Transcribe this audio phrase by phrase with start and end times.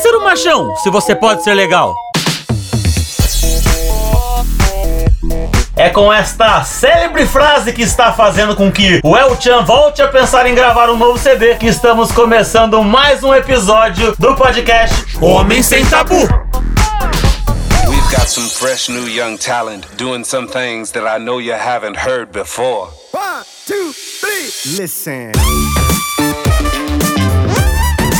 [0.00, 1.94] ser um machão se você pode ser legal?
[5.76, 10.08] É com esta célebre frase que está fazendo com que o El Chan volte a
[10.08, 15.62] pensar em gravar um novo CD que estamos começando mais um episódio do podcast Homem
[15.62, 16.20] Sem Tabu.
[17.88, 21.96] We've got some fresh new young talent doing some things that I know you haven't
[21.96, 22.88] heard before.
[23.12, 24.76] One, two, three.
[24.76, 25.32] Listen.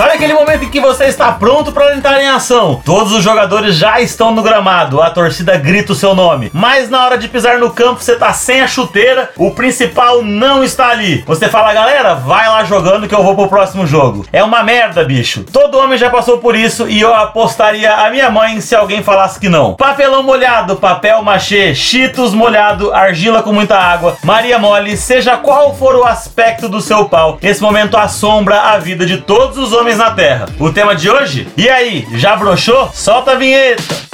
[0.00, 2.80] Sabe aquele momento em que você está pronto para entrar em ação?
[2.82, 6.50] Todos os jogadores já estão no gramado, a torcida grita o seu nome.
[6.54, 10.64] Mas na hora de pisar no campo, você tá sem a chuteira, o principal não
[10.64, 11.22] está ali.
[11.26, 14.24] Você fala, galera, vai lá jogando que eu vou pro próximo jogo.
[14.32, 15.44] É uma merda, bicho.
[15.52, 19.38] Todo homem já passou por isso e eu apostaria a minha mãe se alguém falasse
[19.38, 19.74] que não.
[19.74, 25.94] Papelão molhado, papel machê, cheetos molhado, argila com muita água, Maria mole, seja qual for
[25.94, 30.10] o aspecto do seu pau, esse momento assombra a vida de todos os homens na
[30.10, 30.46] Terra.
[30.58, 31.48] O tema de hoje?
[31.56, 32.90] E aí, já broxou?
[32.92, 34.09] Solta a vinheta!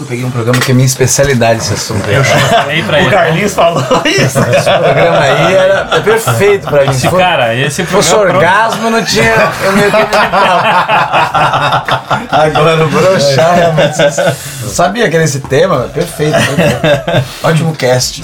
[0.00, 2.02] Eu peguei um programa que é minha especialidade esse assunto.
[2.08, 2.16] aí.
[2.24, 3.10] Falei pra O ele.
[3.10, 4.38] Carlinhos falou isso.
[4.38, 6.90] Esse programa aí era é perfeito pra mim.
[6.90, 9.34] Esse for- cara, esse se fosse programa orgasmo, não tinha.
[9.64, 9.96] Eu meio que
[12.30, 13.96] Agora, o broxar, realmente.
[14.70, 16.38] Sabia que era esse tema, perfeito.
[17.42, 18.22] Ótimo cast.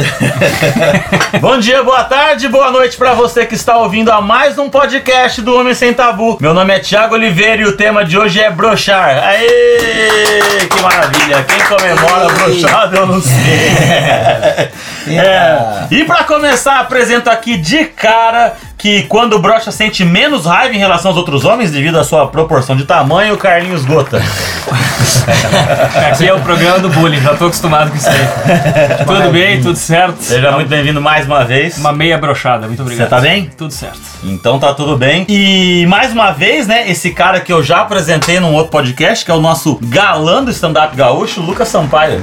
[1.40, 5.42] Bom dia, boa tarde, boa noite pra você que está ouvindo a mais um podcast
[5.42, 6.38] do Homem Sem Tabu.
[6.40, 9.24] Meu nome é Thiago Oliveira e o tema de hoje é brochar.
[9.24, 11.42] Aê, que maravilha.
[11.42, 13.36] Quem comemora brochado eu não sei.
[15.08, 15.86] É.
[15.88, 20.78] E pra começar, apresento aqui de cara que quando o brocha sente menos raiva em
[20.78, 24.22] relação aos outros homens devido à sua proporção de tamanho, o Carlinhos Gota.
[26.10, 28.16] Aqui é o programa do bullying, já tô acostumado com isso aí.
[29.06, 30.22] tudo bem, tudo certo?
[30.22, 31.78] Seja muito bem-vindo mais uma vez.
[31.78, 33.08] Uma meia brochada, muito obrigado.
[33.08, 33.50] Você tá bem?
[33.56, 34.00] Tudo certo.
[34.22, 35.24] Então tá tudo bem.
[35.28, 39.30] E mais uma vez, né, esse cara que eu já apresentei num outro podcast, que
[39.30, 42.20] é o nosso galã do stand-up gaúcho, Lucas Sampaio.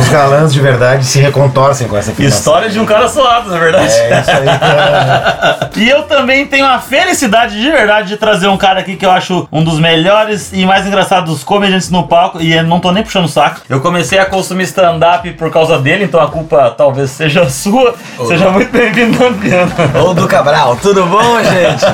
[0.00, 2.38] Os galãs de verdade se recontorcem com essa afirmação.
[2.38, 3.92] História de um cara suado, na verdade.
[3.92, 4.58] É isso aí.
[4.58, 5.65] cara.
[5.76, 9.10] E eu também tenho a felicidade de verdade de trazer um cara aqui que eu
[9.10, 12.40] acho um dos melhores e mais engraçados comediantes no palco.
[12.40, 13.60] E eu não tô nem puxando o saco.
[13.68, 17.94] Eu comecei a consumir stand-up por causa dele, então a culpa talvez seja sua.
[18.26, 19.72] Seja muito bem-vindo, Adriano.
[20.04, 21.84] Ô, Du Cabral, tudo bom, gente?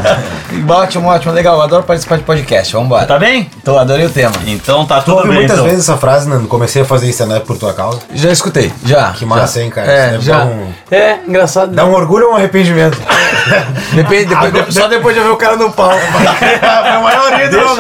[0.71, 1.57] ótimo, ótimo, legal.
[1.57, 2.73] Eu adoro participar de podcast.
[2.73, 3.07] Vambora.
[3.07, 3.51] Tá bem?
[3.65, 4.33] Tô, adorei o tema.
[4.47, 5.39] Então tá Tu tudo ouve bem.
[5.39, 5.69] muitas então.
[5.69, 6.41] vezes essa frase, né?
[6.49, 8.01] Comecei a fazer stand-up por tua causa.
[8.15, 9.11] Já escutei, já.
[9.13, 9.65] Que massa, já.
[9.65, 9.91] hein, cara?
[9.93, 10.45] É, Isso já.
[10.45, 11.73] um- É, engraçado.
[11.73, 12.99] Dá um orgulho ou um arrependimento?
[13.95, 15.97] Depende, depois, depois- só depois de eu ver o cara no palco.
[16.63, 17.77] a maioria do O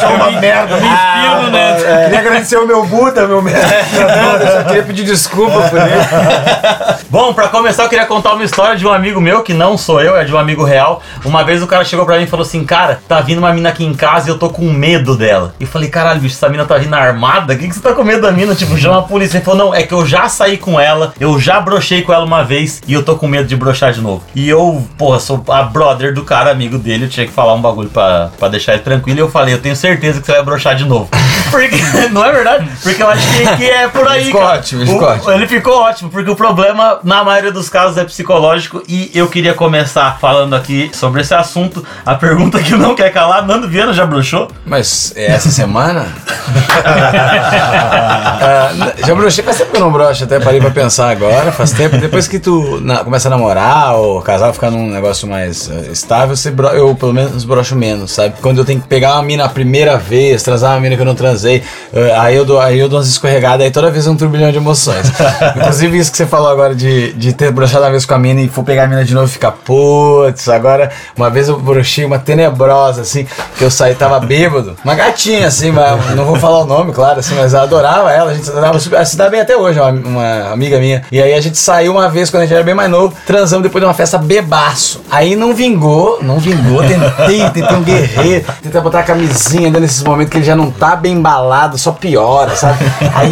[0.00, 0.76] show é uma merda.
[0.76, 1.76] Filho, né?
[2.04, 3.38] Queria agradecer o meu Buda, meu.
[3.48, 7.06] Eu só queria pedir desculpa por isso.
[7.10, 10.00] Bom, pra começar, eu queria contar uma história de um amigo meu, que não sou
[10.00, 11.02] eu, é de um amigo real.
[11.24, 13.68] Uma vez o cara chegou pra mim e falou assim: Cara, tá vindo uma mina
[13.70, 15.54] aqui em casa e eu tô com medo dela.
[15.58, 17.54] E eu falei: Caralho, bicho, essa mina tá vindo armada?
[17.54, 18.54] O que, que você tá com medo da mina?
[18.54, 19.38] Tipo, chama a polícia.
[19.38, 22.24] Ele falou: Não, é que eu já saí com ela, eu já brochei com ela
[22.24, 24.22] uma vez e eu tô com medo de brochar de novo.
[24.34, 27.60] E eu, porra, sou a brother do cara, amigo dele, eu tinha que falar um
[27.60, 29.18] bagulho pra, pra deixar ele tranquilo.
[29.18, 31.08] E eu falei: Eu tenho certeza que você vai brochar de novo.
[31.50, 31.76] Porque,
[32.12, 32.68] não é verdade?
[32.82, 34.26] Porque eu acho que, que é por aí.
[34.26, 34.58] Ficou cara.
[34.58, 35.32] ótimo, ficou O- ótimo.
[35.32, 38.82] ele ficou ótimo, porque o problema, na maioria dos casos, é psicológico.
[38.86, 41.82] E eu queria começar falando aqui sobre esse assunto.
[42.04, 44.48] A pergunta que não quer calar: Nando Viana já bruxou?
[44.66, 46.06] Mas é essa semana?
[48.40, 48.70] Ah,
[49.06, 51.96] já brochei, faz tempo que eu não brocho, até parei pra pensar agora, faz tempo.
[51.98, 53.57] Depois que tu na- começa a namorar
[53.94, 58.12] ou casar, ficar num negócio mais eh, estável, você bro- eu pelo menos brocho menos,
[58.12, 58.34] sabe?
[58.40, 61.06] Quando eu tenho que pegar uma mina a primeira vez, transar uma mina que eu
[61.06, 64.10] não transei, eh, aí, eu dou, aí eu dou umas escorregadas, aí toda vez é
[64.10, 65.06] um turbilhão de emoções.
[65.56, 68.40] Inclusive isso que você falou agora de, de ter brochado uma vez com a mina
[68.40, 72.04] e for pegar a mina de novo e ficar, putz, agora uma vez eu brochei
[72.04, 73.26] uma tenebrosa, assim,
[73.56, 77.20] que eu saí, tava bêbado, uma gatinha, assim, mas não vou falar o nome, claro,
[77.20, 80.52] assim, mas eu adorava ela, a gente adorava, se dá bem até hoje, uma, uma
[80.52, 81.02] amiga minha.
[81.10, 83.14] E aí a gente saiu uma vez quando a gente era bem mais novo,
[83.48, 85.00] transamos depois de uma festa bebaço.
[85.10, 90.02] Aí não vingou, não vingou, tentei, tentei um guerreiro, tentei botar a camisinha ainda nesses
[90.02, 92.84] momentos que ele já não tá bem embalado, só piora, sabe?
[93.14, 93.30] Aí,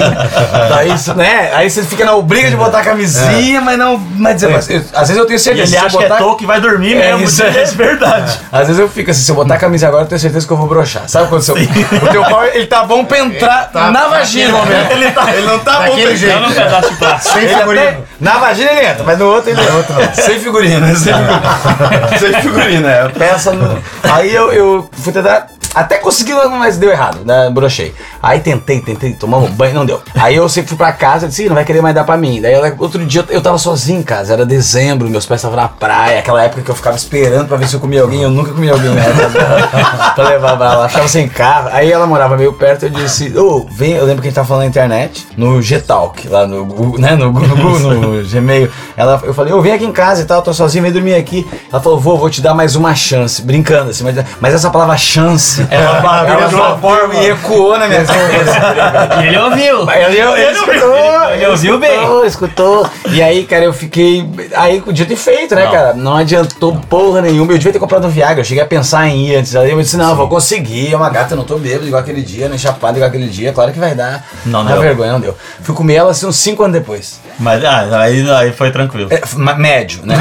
[0.70, 1.50] daí, isso, né?
[1.54, 3.98] Aí você fica na obriga de botar a camisinha, mas não.
[3.98, 5.62] Mas, mas eu- às vezes eu tenho E certeza.
[5.62, 7.24] ele se eu acha que é botar- toco e vai dormir É mesmo.
[7.24, 7.64] isso, é é.
[7.66, 8.38] verdade.
[8.50, 10.52] Às vezes eu fico assim, se eu botar a camisa agora, eu tenho certeza que
[10.52, 11.02] eu vou broxar.
[11.08, 14.92] Sabe quando seu, o teu pau ele tá bom pra entrar na vagina momento.
[14.92, 16.46] Ele, tá, ele não tá bom pra jeito.
[16.46, 17.34] De plástico.
[17.34, 21.12] Sem Ele até- na vagina ele entra, mas no outro ele Outro Sem figurina, sem
[21.12, 22.18] figurina.
[22.18, 23.08] sem figurina, é.
[23.08, 23.82] Peça no...
[24.02, 25.48] Aí eu, eu fui tentar.
[25.76, 27.50] Até consegui, mas deu errado, né?
[27.50, 27.94] Brochei.
[28.22, 30.00] Aí tentei, tentei tomar um banho, não deu.
[30.14, 32.16] Aí eu sempre fui pra casa e disse, "Ih, não vai querer mais dar pra
[32.16, 32.40] mim.
[32.40, 36.20] Daí outro dia eu, tava sozinho em casa, era dezembro, meus pés estavam na praia,
[36.20, 38.70] aquela época que eu ficava esperando pra ver se eu comia alguém, eu nunca comi
[38.70, 39.14] alguém dela,
[40.14, 40.84] pra levar pra ela.
[40.86, 41.68] Achava sem carro.
[41.72, 44.48] Aí ela morava meio perto, eu disse, ô, vem, eu lembro que a gente tava
[44.48, 47.14] falando na internet, no Gtalk, lá no Google, né?
[47.16, 48.70] No, Google, no, no Gmail.
[48.96, 51.46] Ela, eu falei, ô, vem aqui em casa e tal, tô sozinho, vem dormir aqui.
[51.70, 54.96] Ela falou, vou, vou te dar mais uma chance, brincando assim, mas, mas essa palavra
[54.96, 59.20] chance, ela, ela de uma forma e ecoou na minha cabeça.
[59.22, 59.90] E ele ouviu.
[59.90, 61.94] Ele, ele, ele escutou, Ele ouviu bem.
[61.94, 62.90] escutou, escutou.
[63.10, 64.28] E aí, cara, eu fiquei.
[64.54, 65.94] Aí, dito e feito, né, cara?
[65.94, 67.52] Não adiantou porra nenhuma.
[67.52, 68.40] Eu devia ter comprado um Viagra.
[68.40, 69.54] Eu cheguei a pensar em ir antes.
[69.56, 70.92] Aí eu disse: não, vou conseguir.
[70.92, 73.52] É uma gata, eu não tô bêbado igual aquele dia, nem chapado igual aquele dia.
[73.52, 74.24] Claro que vai dar.
[74.44, 74.82] Não Dá deu.
[74.82, 75.36] vergonha, não deu.
[75.62, 77.20] Fui comer ela assim uns 5 anos depois.
[77.38, 79.08] Mas ah, aí, aí foi tranquilo.
[79.10, 79.20] É,
[79.56, 80.16] médio, né?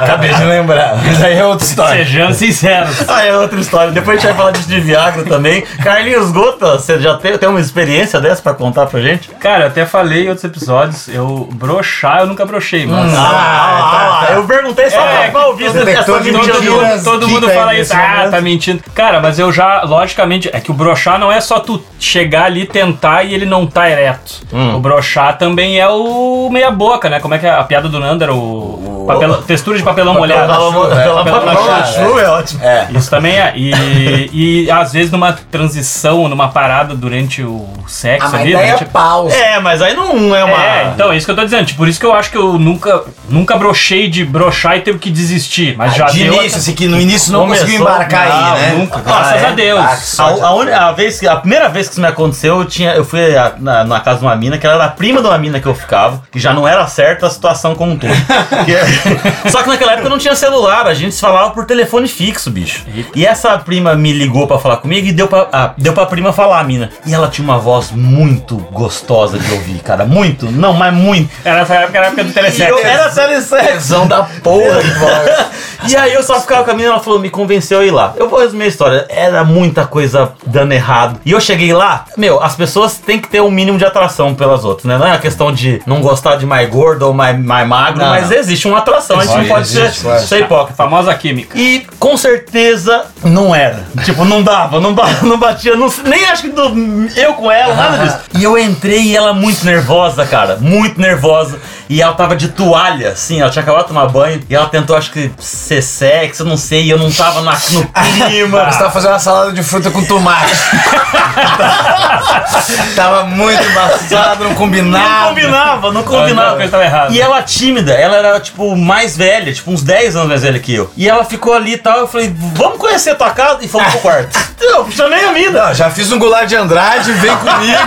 [0.00, 0.96] Acabei de lembrar.
[1.04, 2.04] Mas aí é outra história.
[2.04, 3.08] Sejamos sinceros.
[3.08, 3.92] Ah, é outra história.
[3.92, 5.62] Depois gente vai falar disso de Viagra também.
[5.82, 9.28] Carlinhos Gota, você já tem, tem uma experiência dessa pra contar pra gente?
[9.40, 13.14] Cara, eu até falei em outros episódios, eu brochar, eu nunca brochei, mas.
[13.14, 16.04] Ah, ah, ah, eu perguntei só É, pra ouvir essa mentira.
[16.04, 18.30] Todo mundo, todo dica mundo aí fala isso, ah, momento.
[18.30, 18.82] tá mentindo.
[18.94, 22.66] Cara, mas eu já, logicamente, é que o brochar não é só tu chegar ali,
[22.66, 24.46] tentar e ele não tá ereto.
[24.74, 27.20] O brochar também é o meia boca, né?
[27.20, 28.95] Como é que é a piada do Nando era o...
[29.06, 30.46] papelão- textura de papelão molhado.
[30.52, 31.92] Pela Papelão molhado.
[31.92, 32.64] chuva é ótimo.
[32.64, 32.86] É.
[32.92, 33.52] Isso também é.
[33.56, 38.62] E, e às vezes numa transição, numa parada durante o sexo Ah, mas ali, daí
[38.62, 39.34] é durante- pausa.
[39.36, 40.64] É, mas aí não é uma.
[40.64, 41.66] É, então, é isso que eu tô dizendo.
[41.66, 44.98] Tipo, por isso que eu acho que eu nunca, nunca brochei de brochar e teve
[44.98, 45.74] que desistir.
[45.76, 46.34] Mas já de deu.
[46.34, 48.74] início, assim, que no início não Começou- conseguiu embarcar Não, aí, né?
[48.78, 49.00] nunca.
[49.00, 49.46] Graças é?
[49.46, 49.80] a Deus.
[50.20, 50.24] Ah.
[50.24, 53.04] A, a, uni- a vez, a primeira vez que isso me aconteceu, eu, tinha, eu
[53.04, 55.38] fui a- na, na casa de uma mina, que ela era a prima de uma
[55.38, 58.10] mina que eu ficava, que já não era certa a situação como um todo.
[58.64, 58.76] Que-
[59.50, 62.84] Só que naquela época não tinha celular, a gente se falava por telefone fixo, bicho.
[63.14, 66.32] E essa prima me ligou pra falar comigo e deu pra, ah, deu pra prima
[66.32, 66.90] falar, a mina.
[67.06, 70.04] E ela tinha uma voz muito gostosa de ouvir, cara.
[70.04, 71.30] Muito, não, mas muito.
[71.44, 72.72] Era essa época, era a época do telesexo.
[72.78, 73.66] eu era telesexo.
[73.72, 75.46] Tesão da porra que voz.
[75.88, 78.14] E aí eu só ficava com a menina, ela falou, me convenceu a ir lá.
[78.16, 79.06] Eu vou resumir a história.
[79.08, 81.20] Era muita coisa dando errado.
[81.24, 84.64] E eu cheguei lá, meu, as pessoas têm que ter um mínimo de atração pelas
[84.64, 84.98] outras, né?
[84.98, 88.08] Não é a questão de não gostar de mais gordo ou mais, mais magro, Não,
[88.08, 88.36] mas não.
[88.36, 90.74] existe uma atração, a gente não pode ser, ser hipócrita.
[90.76, 91.56] Famosa química.
[91.58, 93.84] E com certeza não era.
[94.04, 97.74] Tipo, não dava, não, ba- não batia, não- nem acho que do- eu com ela,
[97.74, 98.18] nada disso.
[98.34, 101.58] E eu entrei e ela muito nervosa, cara, muito nervosa.
[101.88, 104.42] E ela tava de toalha, assim, ela tinha acabado de tomar banho.
[104.50, 107.52] E ela tentou, acho que, ser sexy, eu não sei, e eu não tava na,
[107.52, 107.86] no
[108.26, 108.64] clima.
[108.72, 110.52] Você tava fazendo uma salada de fruta com tomate.
[112.96, 115.28] tava muito embaçado, não Não combinava.
[115.28, 116.56] combinava, não combinava.
[116.56, 117.12] coisa tava errada.
[117.12, 120.74] E ela tímida, ela era, tipo, mais velha, tipo, uns 10 anos mais velha que
[120.74, 120.90] eu.
[120.96, 123.58] E ela ficou ali e tal, eu falei, vamos conhecer a tua casa?
[123.62, 124.38] E fomos pro quarto.
[124.58, 125.66] Eu chamei a mina.
[125.66, 127.78] Não, já fiz um goulart de Andrade, vem comigo.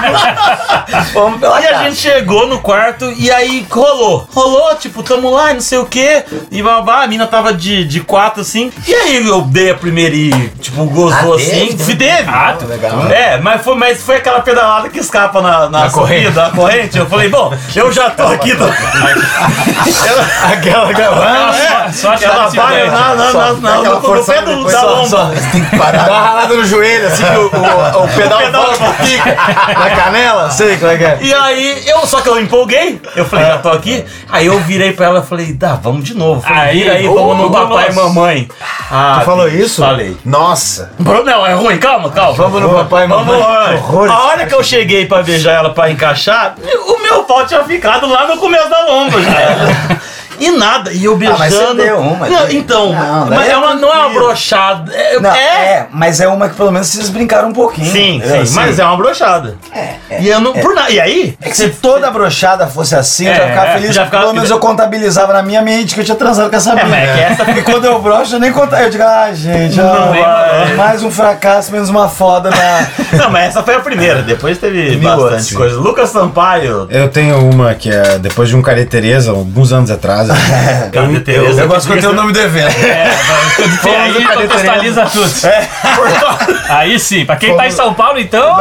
[1.14, 1.84] Vamos pela E a casa.
[1.86, 4.28] gente chegou no quarto e aí rolou.
[4.34, 6.24] Rolou, tipo, tamo lá, não sei o que.
[6.52, 8.72] E babá, a mina tava de, de quatro assim.
[8.88, 10.30] E aí eu dei a primeira e,
[10.62, 11.50] tipo, gozou Ah, assim.
[11.70, 11.84] teve?
[11.84, 12.30] Fui teve.
[12.30, 13.08] Ah, legal.
[13.12, 16.26] É, mas foi, mas foi aquela pedalada que escapa na, na, Na corrente.
[16.26, 16.98] subida, na corrente.
[17.00, 18.56] Eu falei, bom, eu já tô aqui.
[18.56, 18.66] Tô...
[20.82, 21.58] ela, Aquela gravando.
[21.58, 24.72] é, Só te ela vai, não, não, não, não, aquela no, no pé do, da
[24.72, 25.08] só- lomba.
[25.08, 26.06] só- Você tem que parar.
[26.06, 29.36] Dá uma ralada no joelho, assim, que o, o, o pedal, pedal volta, fica
[29.80, 30.50] na canela.
[30.52, 31.18] Sei como é que é.
[31.22, 33.02] E aí, eu, só que eu empolguei.
[33.16, 34.04] Eu falei, já tô aqui.
[34.32, 36.42] Aí eu virei pra ela e falei, dá, vamos de novo.
[36.42, 38.48] Falei, Aí, vira aí, vamos no papai e mamãe.
[38.92, 39.82] Ah, Tu falou isso?
[39.82, 40.18] Falei.
[40.26, 40.92] Nossa.
[41.00, 42.34] Não, é ruim, calma, calma.
[42.34, 43.42] Vamos no papai e Vamos mamãe.
[43.42, 43.72] lá.
[43.76, 46.56] horror A hora que eu cheguei pra beijar ela pra encaixar,
[46.88, 49.30] o meu pau tinha ficado lá no começo da lomba já.
[50.40, 51.40] E nada, e eu beijando.
[51.40, 54.92] mas você deu uma, Não, então, Não, mas é é uma, não é uma brochada.
[54.94, 57.92] É, Não, é- é, mas é uma que pelo menos vocês brincaram um pouquinho.
[57.92, 59.56] Sim, sim, mas é uma brochada.
[59.76, 60.22] É, é.
[60.22, 60.54] E eu não.
[60.54, 60.90] Por nada.
[60.92, 61.38] E aí?
[61.42, 64.06] É que se toda brochada fosse assim, eu já É, ficava é, feliz, já porque
[64.06, 66.88] ficava- pelo menos eu contabilizava na minha mente que eu tinha transado com essa mina.
[66.88, 68.84] mas é que essa- E quando eu brocho, eu nem contava.
[68.84, 70.74] Eu digo, ah, gente, Não ah, vai.
[70.76, 72.88] mais um fracasso, menos uma foda na.
[73.18, 74.22] Não, mas essa foi a primeira.
[74.22, 75.76] Depois teve Mil bastante coisa.
[75.78, 76.88] Lucas Sampaio.
[76.90, 80.29] Eu tenho uma que é depois de um Care Tereza, alguns anos atrás.
[80.92, 81.62] Cadê Tereza?
[81.62, 82.76] Eu gosto quando tem o nome do evento.
[82.80, 85.30] E aí contextualiza tudo.
[86.70, 88.58] Aí sim, pra quem tá em São Paulo, então.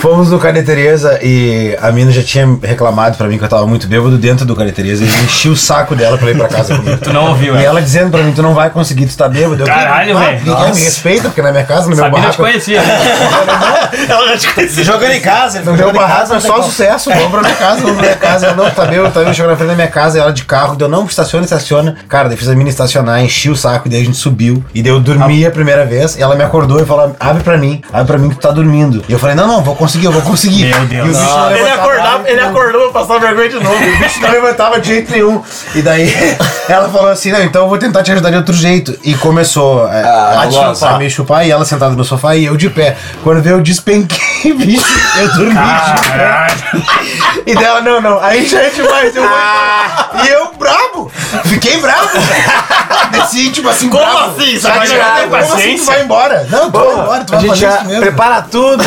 [0.00, 3.86] Fomos no Tereza e a mina já tinha reclamado pra mim que eu tava muito
[3.86, 6.76] bêbado dentro do Care Tereza e eu enchi o saco dela pra ir pra casa
[6.76, 6.98] comigo.
[6.98, 9.62] Tu não ouviu, E ela dizendo pra mim, tu não vai conseguir, tu tá bêbado.
[9.62, 10.40] Eu, Caralho, "Ah, velho.
[10.44, 12.42] Ninguém me respeita, porque na minha casa, no meu Sabina te barraco...
[12.42, 12.80] conhecia.
[14.08, 14.84] Ela já te conhecia.
[14.84, 17.96] Jogando em casa, ele No meu barraco é só sucesso, vamos pra minha casa, vamos
[17.96, 18.54] pra minha casa.
[18.54, 20.76] Não, tá bêbado, tá bêbado, chegou na frente da minha casa e ela de carro,
[20.76, 21.96] deu não, estaciona, estaciona.
[22.08, 24.64] Cara, daí fiz a menina estacionar, enchi o saco, e daí a gente subiu.
[24.74, 27.56] E daí eu dormi a primeira vez, e ela me acordou e falou: abre pra
[27.56, 29.04] mim, abre pra mim que tu tá dormindo.
[29.08, 30.66] E eu falei, não, não, vou conseguir, eu vou conseguir.
[30.66, 31.06] Meu Deus.
[31.06, 33.70] E o bicho não Ele acordava, ele acordou pra passar vergonha de novo.
[33.90, 35.42] O bicho não levantava de jeito nenhum.
[35.74, 36.12] E daí
[36.68, 38.96] ela falou assim: Não, então eu vou tentar te ajudar de outro jeito.
[39.04, 42.44] E começou é, Ah, a, chupar, a me chupar e ela sentada no sofá e
[42.44, 42.96] eu de pé.
[43.22, 44.86] Quando veio, eu despenquei, bicho.
[45.18, 46.46] Eu dormi pé.
[47.46, 49.14] E dela, não, não, aí já é demais.
[49.14, 50.24] Eu vou...
[50.24, 51.10] E eu brabo.
[51.44, 52.08] Fiquei bravo.
[53.12, 54.58] Desci, tipo assim, Como assim?
[54.58, 55.86] Você vai jogar como assim tu paciência?
[55.86, 56.46] vai embora?
[56.50, 58.02] Não, tu vai embora, tu A vai gente fazer já isso mesmo.
[58.02, 58.84] prepara tudo.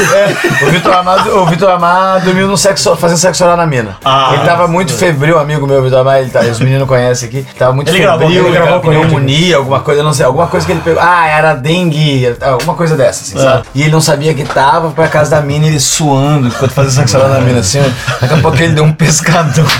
[0.62, 3.98] O Vitor Amado, o Vitor Amado dormiu no sexo, fazendo sexo oral na mina.
[4.04, 7.46] Ah, ele tava muito febril, amigo meu, Vitor Amado, ele tá, os meninos conhecem aqui.
[7.58, 9.02] Tava muito Ele gravou, febril, ele gravou com ele.
[9.02, 11.02] pneumonia, alguma coisa, não sei, alguma coisa que ele pegou.
[11.04, 13.64] Ah, era dengue, alguma coisa dessa, assim, sabe?
[13.76, 17.18] E ele não sabia que tava pra casa da mina, ele suando enquanto fazia sexo
[17.18, 17.80] oral na mina, assim.
[17.80, 18.14] ó.
[18.22, 19.66] Daqui a pouco ele deu um pescadão.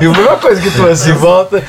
[0.00, 1.62] e a mesma coisa que tu assim, volta.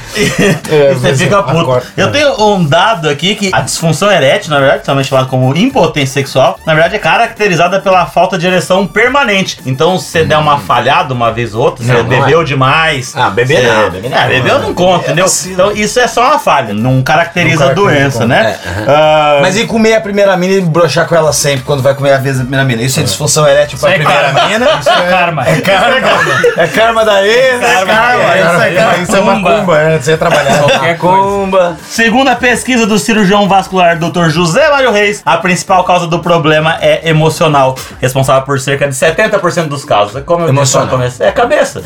[0.71, 1.81] É, E você fica puto.
[1.97, 6.13] Eu tenho um dado aqui que a disfunção erétil, na verdade, também chamada como impotência
[6.13, 9.59] sexual, na verdade é caracterizada pela falta de ereção permanente.
[9.65, 13.13] Então, se você der uma falhada uma vez ou outra, você Não, não bebeu demais.
[13.15, 14.17] Ah, beber não, beber não.
[14.17, 15.25] É, bebeu não conta, entendeu?
[15.47, 18.55] Então, isso é só uma falha, não caracteriza a Não caracteriza doença, né?
[18.65, 21.93] É, Ah, Mas e comer a primeira mina e broxar com ela sempre quando vai
[21.93, 22.81] comer a vez da primeira mina?
[22.81, 24.47] Isso é disfunção erétil é primeira karma.
[24.47, 24.65] mina?
[24.79, 25.47] Isso é karma.
[25.47, 25.97] É karma.
[26.57, 28.23] É karma da ex, é karma.
[28.23, 29.03] é, Isso é karma.
[29.03, 29.59] Isso é uma Macumba.
[29.59, 30.59] cumba, é, você ia trabalhar.
[30.59, 31.17] Qualquer coisa.
[31.17, 31.77] Macumba.
[31.87, 34.29] Segundo a pesquisa do cirurgião vascular Dr.
[34.29, 39.67] José Mário Reis, a principal causa do problema é emocional, responsável por cerca de 70%
[39.67, 40.21] dos casos.
[40.23, 40.85] Como eu disse Emocional.
[40.87, 41.81] no começo, é cabeça.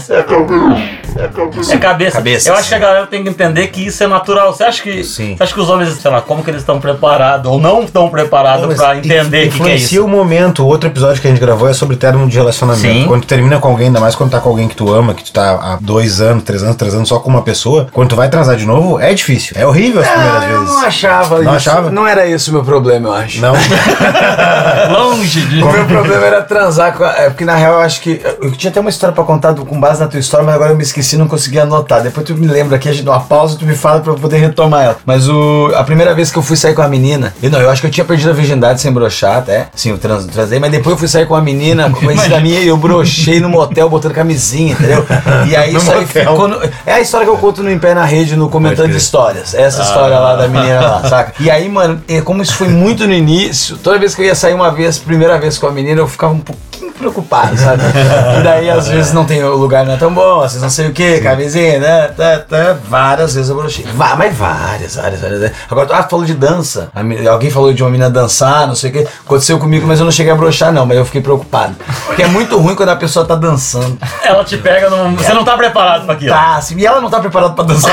[1.70, 2.18] É cabeça.
[2.18, 2.50] Cabeça.
[2.50, 4.54] Eu acho que a galera tem que entender que isso é natural.
[4.54, 5.36] Você acha que, Sim.
[5.36, 8.10] você acha que os homens, sei lá, como que eles estão preparados ou não estão
[8.10, 10.04] preparados Mas pra entender o que, que é isso?
[10.06, 10.64] o momento.
[10.64, 12.82] O outro episódio que a gente gravou é sobre término de relacionamento.
[12.86, 13.06] Sim.
[13.08, 15.24] Quando tu termina com alguém, ainda mais quando tá com alguém que tu ama, que
[15.24, 18.16] tu tá há dois anos, três anos, três anos só com uma pessoa, quando tu
[18.16, 19.56] vai transar de novo, é difícil.
[19.58, 20.74] É horrível as primeiras Ah, eu vezes.
[20.76, 21.70] não achava Não isso.
[21.70, 21.90] achava?
[21.92, 23.42] Não era esse o meu problema, eu acho.
[23.42, 23.54] Não.
[24.92, 25.62] Longe de.
[25.64, 28.22] O meu problema era transar com a, É porque na real eu acho que.
[28.42, 30.72] Eu tinha até uma história pra contar do- com base na tua história, mas agora
[30.72, 32.02] eu me esqueci e não consegui anotar.
[32.02, 34.12] Depois tu me lembra aqui, a gente dá uma pausa e tu me fala pra
[34.14, 34.98] eu poder retomar ela.
[35.06, 37.34] Mas o, a primeira vez que eu fui sair com a menina.
[37.42, 39.68] Eu não, eu acho que eu tinha perdido a virgindade sem brochar até.
[39.76, 42.68] Sim, eu trans, transei, mas depois eu fui sair com a menina, conhecida minha, e
[42.68, 45.06] eu brochei no motel botando camisinha, entendeu?
[45.48, 46.48] E aí No isso aí ficou.
[46.48, 48.90] no- é a história que eu conto no Em Pé na Rede, no Comentando.
[48.96, 49.54] Histórias.
[49.54, 51.34] Essa história lá da menina lá, saca?
[51.40, 54.36] E aí, mano, é, como isso foi muito no início, toda vez que eu ia
[54.36, 57.82] sair uma vez, primeira vez com a menina, eu ficava um pouquinho preocupado, sabe?
[58.40, 60.70] E daí, às vezes, não tem, o lugar não é tão bom, às vezes não
[60.70, 62.08] sei o que, camisinha, né?
[62.10, 63.86] Tá, tá, várias vezes eu brochei.
[63.94, 65.56] Vá, mas várias, várias, várias vezes.
[65.70, 66.90] Agora, ah, tu falou de dança.
[67.32, 69.08] Alguém falou de uma menina dançar, não sei o que.
[69.26, 71.76] Aconteceu comigo, mas eu não cheguei a brochar, não, mas eu fiquei preocupado.
[72.06, 73.98] Porque é muito ruim quando a pessoa tá dançando.
[74.24, 75.16] Ela te pega num.
[75.16, 76.32] Você não tá preparado pra aquilo.
[76.34, 77.92] Tá, assim, e ela não tá preparada pra dançar.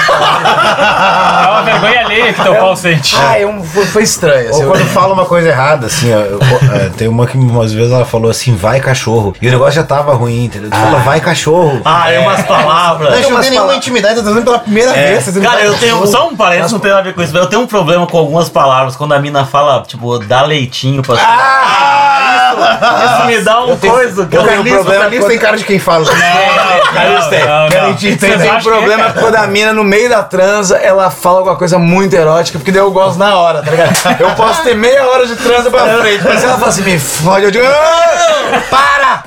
[1.45, 3.17] É uma vergonha alheia que teu pau sente.
[3.19, 4.51] Ah, é um- foi, foi estranho.
[4.51, 6.19] assim, Ou eu- quando fala uma coisa errada, assim, ó.
[6.19, 6.39] eu-
[6.75, 9.35] é, tem uma que umas vezes ela falou assim, vai cachorro.
[9.41, 10.71] E o negócio já tava ruim, entendeu?
[10.71, 11.81] Tu fala, vai cachorro.
[11.85, 13.09] Ah, é umas palavras.
[13.11, 15.19] Não, a gente não tem nenhuma intimidade, tá dizendo pela primeira É.
[15.19, 15.39] vez.
[15.39, 16.07] Cara, eu tenho.
[16.07, 17.33] Só um parênteses, não tem nada a ver com isso.
[17.33, 18.95] mas Eu tenho um problema com algumas palavras.
[18.97, 21.17] Quando a mina fala, tipo, dá leitinho pra.
[21.19, 24.23] Ah, isso, isso me dá um coisa.
[24.31, 26.05] Eu tenho um problema quando- tem cara de quem fala.
[26.05, 26.93] Não, não.
[26.93, 28.17] Carlinhos tem.
[28.39, 31.79] Tem um problema que- quando a mina, no meio da transa, ela fala alguma coisa
[31.79, 33.93] muito erótica, porque daí eu gosto na hora, tá ligado?
[34.21, 37.45] Eu posso ter meia hora de transa pra frente, mas ela fala assim, me fode,
[37.45, 39.23] eu digo, "Ah, para!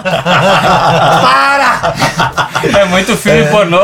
[1.22, 1.94] Para!
[2.80, 3.78] É muito filme pornô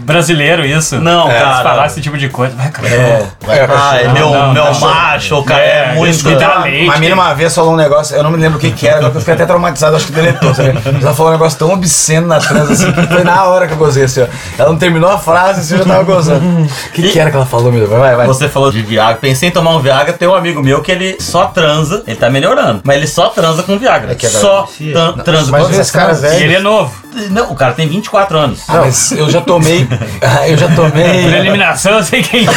[0.00, 0.96] brasileiro isso.
[0.96, 1.56] Não, é, cara.
[1.56, 2.54] Se falar esse tipo de coisa.
[2.56, 3.32] Vai, cachorro.
[3.78, 4.94] Ah, é meu, não, meu cachorro.
[4.94, 5.60] macho, cara.
[5.60, 6.26] É, É, muito.
[6.28, 6.84] me dá leite.
[6.84, 8.98] Uma mina uma vez falou um negócio, eu não me lembro o que que era,
[8.98, 10.78] agora eu fiquei até traumatizado, acho que deletou, sabe?
[11.00, 13.76] Ela falou um negócio tão obsceno na transa, assim, que foi na hora que eu
[13.78, 14.26] gozei, assim, ó.
[14.58, 16.44] Ela não terminou a frase, assim, eu já tava gozando.
[16.64, 17.98] O que, que era que ela falou, meu Deus?
[17.98, 18.26] Vai, vai.
[18.26, 19.16] Você falou de Viagra.
[19.16, 20.12] Pensei em tomar um Viagra.
[20.12, 22.02] Tem um amigo meu que ele só transa.
[22.06, 22.80] Ele tá melhorando.
[22.84, 24.14] Mas ele só transa com Viagra.
[24.14, 26.56] que agora só tran- transa Mas com esse cara E ele velho.
[26.56, 26.92] é novo.
[27.30, 28.60] Não, o cara tem 24 anos.
[28.68, 29.86] Ah, mas eu já tomei.
[30.48, 31.26] Eu já Por tomei.
[31.26, 32.50] eliminação, eu sei quem é.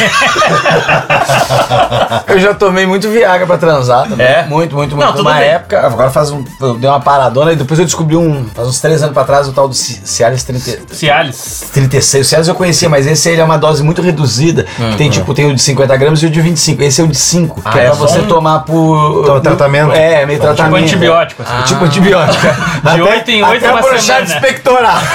[2.28, 4.26] Eu já tomei muito Viagra pra transar também.
[4.26, 4.46] É?
[4.48, 5.18] Muito, muito, Não, muito.
[5.18, 5.50] tudo Uma bem.
[5.50, 6.44] época, agora faz um.
[6.60, 8.46] Eu dei uma paradona e depois eu descobri um.
[8.56, 11.66] Faz uns três anos pra trás o tal do Ci- Cialis 30, Cialis.
[11.74, 12.26] 36.
[12.26, 14.64] O Cialis eu conhecia, mas esse aí é uma dose muito reduzida.
[14.64, 16.82] Que tem tipo, tem o de 50 gramas e o de 25.
[16.84, 17.62] Esse é o de 5.
[17.62, 19.22] que é, é pra só você um- tomar por.
[19.24, 19.92] Então, tratamento?
[19.94, 20.84] É, meio Tipo tratamento.
[20.84, 21.44] antibiótico.
[21.44, 21.60] assim.
[21.60, 22.42] É tipo antibiótico.
[22.96, 24.48] De oito em oito até uma broxar de semana.
[24.48, 25.02] expectorar.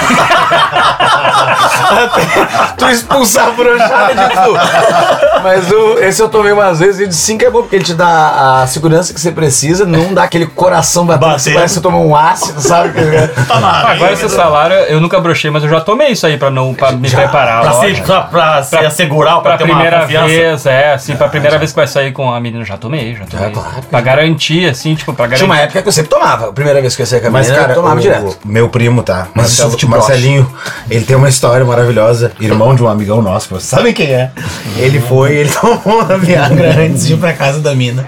[1.87, 5.41] Até tu expulsar a brochada de tu.
[5.43, 7.93] Mas o, esse eu tomei umas vezes e de 5 é bom, porque ele te
[7.93, 11.43] dá a segurança que você precisa, não dá aquele coração batendo, Batendo.
[11.43, 12.91] que parece que você tomou um ácido, sabe?
[13.49, 16.73] Ah, Agora esse salário, eu nunca brochei, mas eu já tomei isso aí pra, não,
[16.73, 17.61] pra me preparar.
[17.61, 21.71] Pra, se, pra, pra se assegurar, pra, Pra primeira vez, é, assim, pra primeira vez
[21.71, 23.51] que vai sair com a menina, já tomei, já tomei.
[23.51, 23.69] claro.
[23.89, 25.45] Pra garantir, assim, tipo, pra Tinha garantir.
[25.45, 26.49] uma época que eu sempre tomava.
[26.49, 28.01] A primeira vez que eu ia sair com a Mas, menina, cara, eu tomava o,
[28.01, 28.37] direto.
[28.45, 29.27] meu primo, tá?
[29.33, 29.89] Mas Marcelo.
[29.89, 30.53] Marcelinho,
[30.89, 32.31] ele tem uma história maravilhosa.
[32.39, 34.31] Irmão de um amigão nosso, que vocês sabem quem é.
[34.77, 38.05] Ele foi, ele tomou uma Viagra antes de ir pra casa da mina.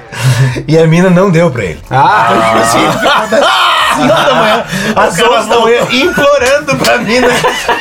[0.67, 1.79] E a mina não deu pra ele.
[1.89, 2.79] Ah, Assim,
[3.99, 4.63] 5 da manhã,
[4.95, 7.27] às 11 da manhã, implorando pra mina.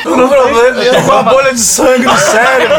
[0.05, 2.75] no problema, eu tô com uma bolha de sangue no cérebro.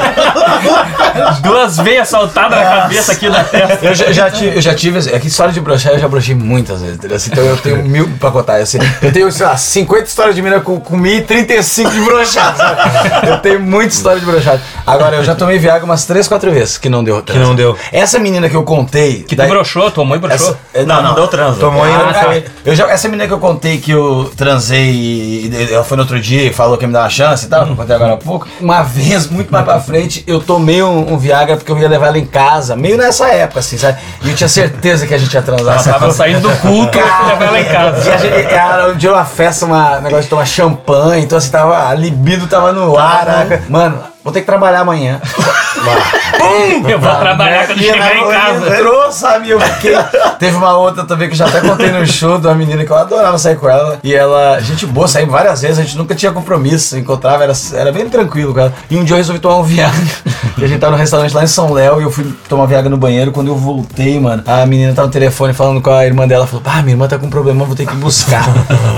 [1.43, 3.87] Duas veias saltadas na cabeça aqui na testa.
[3.87, 6.35] Eu já, já tive, eu já tive, é que história de brochar eu já brochei
[6.35, 7.17] muitas vezes, entendeu?
[7.17, 8.57] Assim, então eu tenho mil pra contar.
[8.57, 12.57] Assim, eu tenho, sei lá, 50 histórias de mina com, comigo e 35 de brochado,
[12.57, 13.29] sabe?
[13.29, 14.61] Eu tenho muita história de brochado.
[14.87, 17.23] Agora, eu já tomei Viagra umas 3, 4 vezes, que não deu.
[17.23, 17.77] Que não deu.
[17.93, 19.23] Essa menina que eu contei.
[19.23, 20.49] Que tu broxou, tua mãe broxou.
[20.49, 21.61] essa, é, Não, não, deu transa.
[21.61, 22.35] Tomou Ah, tá.
[22.65, 26.03] eu já, essa menina que eu contei que eu transei e e ela foi no
[26.03, 27.95] outro dia e falou que ia me dar uma chance e tal, que eu contei
[27.97, 28.47] agora há pouco.
[28.61, 32.09] Uma vez, muito mais pra frente, eu tomei um, um Viagra porque eu ia levar
[32.09, 33.99] ela em casa, meio nessa época, assim, sabe?
[34.23, 35.75] E eu tinha certeza que a gente ia transar.
[35.75, 38.19] Ela tava saindo do culto e levar ela em E a casa.
[38.19, 41.95] gente, era um dia uma festa, um negócio de tomar champanhe, então assim, tava, a
[41.95, 43.27] libido tava no ar.
[43.27, 43.63] né?
[43.69, 45.21] Mano, vou ter que trabalhar amanhã.
[46.89, 48.75] Eu vou trabalhar quando chegar em casa.
[48.75, 49.51] Entrou, sabe?
[49.51, 49.95] Eu fiquei.
[50.39, 52.91] Teve uma outra também que eu já até contei no show de uma menina que
[52.91, 53.99] eu adorava sair com ela.
[54.03, 57.93] E ela, gente boa, saí várias vezes, a gente nunca tinha compromisso, encontrava, era, era
[57.93, 58.73] bem tranquilo com ela.
[58.91, 60.01] E um dia eu resolvi tomar um Viagra.
[60.59, 62.91] E a gente tava no restaurante lá em São Léo e eu fui tomar Viagra
[62.91, 63.33] no banheiro.
[63.33, 66.47] Quando eu voltei, mano, a menina tava no telefone falando com a irmã dela.
[66.47, 68.45] Falou, ah, minha irmã tá com um problema, vou ter que buscar.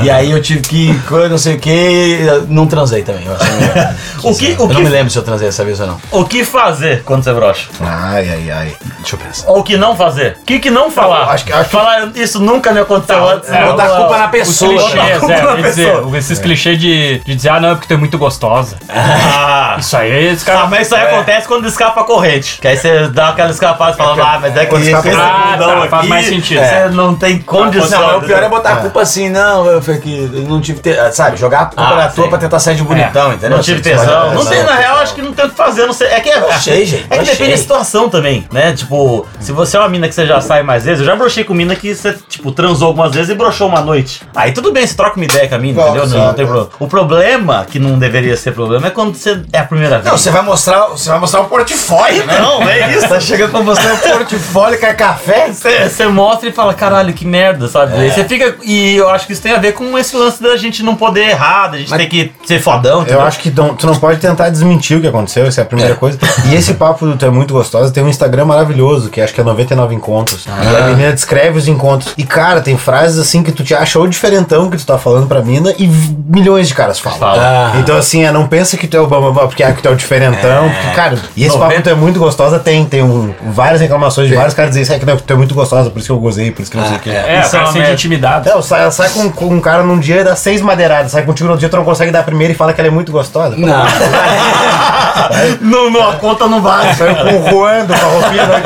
[0.03, 1.01] e aí eu tive que,
[1.31, 3.25] não sei o que, não transei também.
[3.27, 3.95] Eu, melhor.
[4.23, 6.01] O que, o, eu não me que, lembro se eu transei dessa vez ou não.
[6.11, 7.69] o que fazer quando você brocha?
[7.81, 8.77] Ai, ai, ai.
[9.01, 9.49] Deixa eu pensar.
[9.51, 10.39] Ou o que não fazer?
[10.43, 11.31] O que, que não falar?
[11.31, 13.51] acho que- acho que- Falar isso nunca me aconteceu antes.
[13.51, 14.71] é, Botar a culpa na Os pessoa.
[14.91, 16.19] clichês, Botar a culpa é, na pessoa.
[16.19, 18.77] esses clichês de, de dizer, ah, não, é porque tu é muito gostosa.
[18.89, 20.67] Ah, Isso aí, esse Ah, cara.
[20.67, 22.59] mas isso aí acontece quando escapa a corrente.
[22.61, 25.19] Que aí você dá aquela escapada e fala, ah, mas é que Quando escapa- esse
[25.21, 26.61] Ah, tá, faz aqui, mais sentido.
[26.63, 28.01] Você não tem condição.
[28.07, 30.81] Não, o pior é botar a culpa assim, não, eu foi que eu não tive,
[30.81, 30.95] te...
[31.13, 32.31] sabe, jogar a culpa Ah, na tua sim.
[32.31, 33.57] pra tentar sair de bonitão, entendeu?
[33.57, 34.35] Não tive tesão.
[34.35, 35.87] Não tem, na real, acho que não tem o que fazer.
[35.87, 36.09] Não sei.
[36.09, 36.39] É que é.
[36.39, 37.33] Achei, gente, É que achei.
[37.35, 38.73] depende da situação também, né?
[38.73, 41.45] Tipo, se você é uma mina que você já sai mais vezes, eu já brochei
[41.45, 44.23] com mina que você, tipo, transou algumas vezes e brochou uma noite.
[44.35, 46.03] Aí tudo bem, você troca uma ideia com a mina, Bom, entendeu?
[46.07, 46.49] Não, sim, não tem é.
[46.49, 46.71] problema.
[46.79, 50.07] O problema, que não deveria ser problema, é quando você é a primeira vez.
[50.11, 52.39] Não, você vai mostrar, você vai mostrar o portfólio, né?
[52.41, 53.09] Não, é isso.
[53.09, 55.49] Tá chegando pra mostrar o portfólio, quer café?
[55.53, 57.95] Você você mostra e fala, caralho, que merda, sabe?
[57.97, 58.01] É.
[58.03, 58.57] Aí você fica.
[58.63, 61.29] E eu acho que isso tem a ver com esse lance da gente não poder
[61.31, 62.99] errar, da gente Mas- ter que ser fodão.
[62.99, 63.21] Eu entendeu?
[63.23, 65.95] acho que não- tu não pode tentar desmentir o que aconteceu, essa é a primeira
[65.95, 66.19] coisa.
[66.51, 69.41] E esse papo do Tu é muito gostosa tem um Instagram maravilhoso, que acho que
[69.41, 70.47] é 99 encontros.
[70.47, 72.15] E a menina descreve os encontros.
[72.17, 75.27] E, cara, tem frases assim que tu te acha ou diferentão que tu tá falando
[75.27, 77.19] pra mina e milhões de caras falam.
[77.19, 77.43] Fala.
[77.43, 77.79] Ah.
[77.79, 79.91] Então, assim, é, não pensa que tu é o bababá porque é que tu é
[79.93, 80.69] o diferentão.
[80.69, 81.83] Porque, cara, e esse papo 90.
[81.83, 82.85] tu é muito gostosa tem.
[82.85, 85.91] Tem um, várias reclamações de vários caras dizendo isso é que tu é muito gostosa,
[85.91, 86.97] por isso que eu gozei, por isso que não sei o.
[86.97, 87.93] É, o cara é sente merda.
[87.93, 88.51] intimidado.
[88.51, 91.13] Não, sai, sai com, com um cara num dia e dá seis madeiradas.
[91.13, 92.89] Sai contigo no outro dia, tu não consegue dar a primeira e fala que ela
[92.89, 93.57] é muito gostosa.
[93.57, 93.83] Não.
[95.61, 96.95] Não, não, a conta não vale.
[96.95, 98.63] Saiu com o Juan do Farroupilha, né?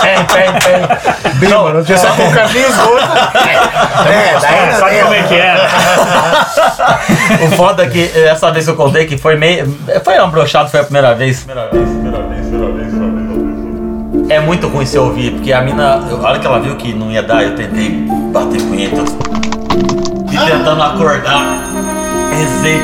[0.00, 1.32] Tem, tem, tem.
[1.34, 3.02] Bem, mano, já sai com o Carlinhos Gomes.
[3.04, 5.56] É, daí não Sabe como é que é?
[7.44, 9.76] O foda é que essa vez que eu contei que foi meio.
[10.04, 11.46] Foi um brochado, foi a primeira vez.
[14.28, 15.96] É muito ruim se ouvir, porque a mina.
[15.96, 17.90] A hora que ela viu que não ia dar, eu tentei
[18.32, 19.02] bater punheta.
[20.30, 21.60] E tentando acordar.
[22.30, 22.80] Rezei.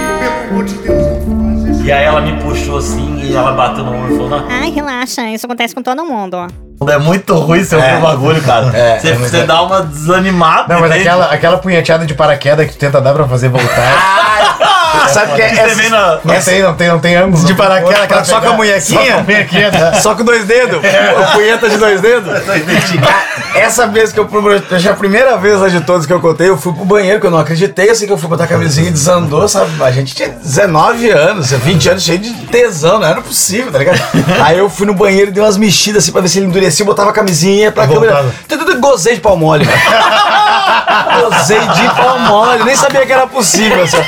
[1.84, 4.70] E aí ela me puxou assim e ela bateu no ombro e falou, não, Ai,
[4.70, 6.46] relaxa, isso acontece com todo mundo.
[6.88, 8.74] é muito ruim você ouvir o bagulho, cara.
[8.74, 10.72] É, você é você dá uma desanimada.
[10.72, 11.08] Não, mas entende?
[11.08, 14.64] aquela, aquela punheteada de paraquedas que tu tenta dar pra fazer voltar.
[15.08, 17.44] Sabe que é essa, na- Não tem, não tem, não tem ângulo.
[17.44, 19.00] de outro pra aquela só com a munhequinha?
[19.00, 19.92] Só com a munhequinha, né?
[20.00, 20.78] Só com dois dedos?
[20.78, 22.32] O punheta de dois dedos?
[22.34, 24.28] Ah, Essa vez que eu
[24.72, 27.26] acho a primeira vez lá de todos que eu contei, eu fui pro banheiro, que
[27.26, 29.70] eu não acreditei, assim que eu fui botar a camisinha e desandou, sabe?
[29.82, 34.00] A gente tinha 19 anos, 20 anos cheio de tesão, não era possível, tá ligado?
[34.44, 36.84] Aí eu fui no banheiro e dei umas mexidas assim pra ver se ele endurecia,
[36.84, 38.24] botava a camisinha pra câmera.
[38.80, 39.78] Gozei de pau mole, velho.
[41.30, 44.02] Gozei de pau mole, nem sabia que era possível, assim.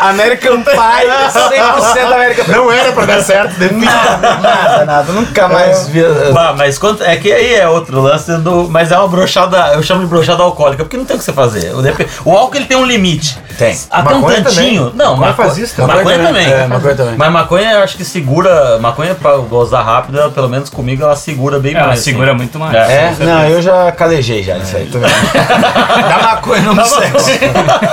[0.00, 2.52] American Pie, 100% American Pie.
[2.52, 4.20] Não era pra dar certo, definitivamente.
[4.42, 6.02] Nada, nada, nunca mais vi.
[6.32, 8.68] Bah, mas quanto, é que aí é outro lance do.
[8.68, 11.32] Mas é uma brochada, eu chamo de brochada alcoólica, porque não tem o que você
[11.32, 11.72] fazer.
[11.72, 13.38] O, o álcool ele tem um limite.
[13.58, 13.76] Tem.
[13.90, 14.82] Até Maconha um tantinho.
[14.90, 14.96] também.
[14.96, 15.96] Não, Maconha maco- faz isso também.
[15.96, 16.52] Maconha Maconha também.
[16.52, 17.14] É, maconha também.
[17.16, 18.78] Mas maconha eu acho que segura.
[18.78, 22.00] Maconha pra gozar rápido, ela, pelo menos comigo, ela segura bem Ela mais.
[22.00, 22.36] segura assim.
[22.36, 22.74] muito mais.
[22.74, 23.14] É?
[23.20, 24.86] Não, eu já calejei já isso aí.
[24.86, 25.08] Tô vendo.
[26.08, 27.30] Da maconha não me sexo.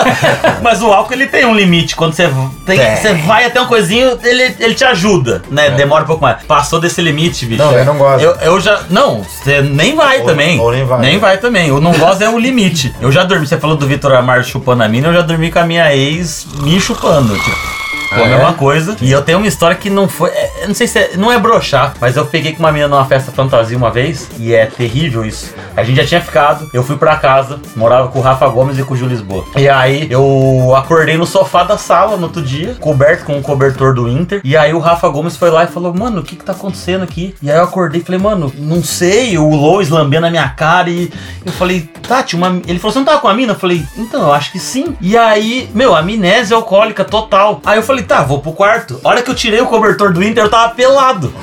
[0.62, 1.85] Mas o álcool ele tem um limite.
[1.94, 2.30] Quando você,
[2.66, 2.96] tem, Tem.
[2.96, 5.72] você vai até um coisinho, ele, ele te ajuda, né?
[5.72, 6.42] Demora um pouco mais.
[6.44, 7.62] Passou desse limite, bicho.
[7.62, 8.24] Não, eu não gosto.
[8.24, 8.80] Eu, eu já.
[8.90, 10.60] Não, você nem vai Ou- também.
[10.60, 11.00] ou nem vai.
[11.02, 11.72] Nem vai também.
[11.72, 12.96] O não gosto é o limite.
[13.02, 13.46] Eu já dormi.
[13.46, 16.48] Você falou do Vitor Amar chupando a mina, eu já dormi com a minha ex
[16.62, 17.36] me chupando.
[17.38, 17.85] Tipo.
[18.10, 18.54] Foi a mesma é?
[18.54, 18.96] coisa.
[19.02, 20.30] E eu tenho uma história que não foi.
[20.30, 21.12] é, eu não sei se é.
[21.18, 24.30] Não é broxar, mas eu peguei com uma menina numa festa fantasia uma vez.
[24.38, 25.54] E é terrível isso.
[25.76, 26.70] A gente já tinha ficado.
[26.74, 27.60] Eu fui pra casa.
[27.76, 29.46] Morava com o Rafa Gomes e com o Gil Lisboa.
[29.56, 33.94] E aí eu acordei no sofá da sala no outro dia, coberto com o cobertor
[33.94, 34.42] do Inter.
[34.44, 37.04] E aí o Rafa Gomes foi lá e falou: Mano, o que que tá acontecendo
[37.04, 37.36] aqui?
[37.42, 39.38] E aí eu acordei e falei: Mano, não sei.
[39.38, 40.90] O Lois lambendo a minha cara.
[40.90, 41.12] E
[41.46, 42.62] eu falei: Tati, uma.
[42.68, 43.54] Ele falou: Você não tava com a mina?
[43.54, 44.96] Eu falei: Então, eu acho que sim.
[45.02, 47.62] E aí, meu, amnésia alcoólica total.
[47.66, 49.00] Aí eu falei: Tá, vou pro quarto.
[49.04, 51.34] A hora que eu tirei o cobertor do Inter, eu tava pelado.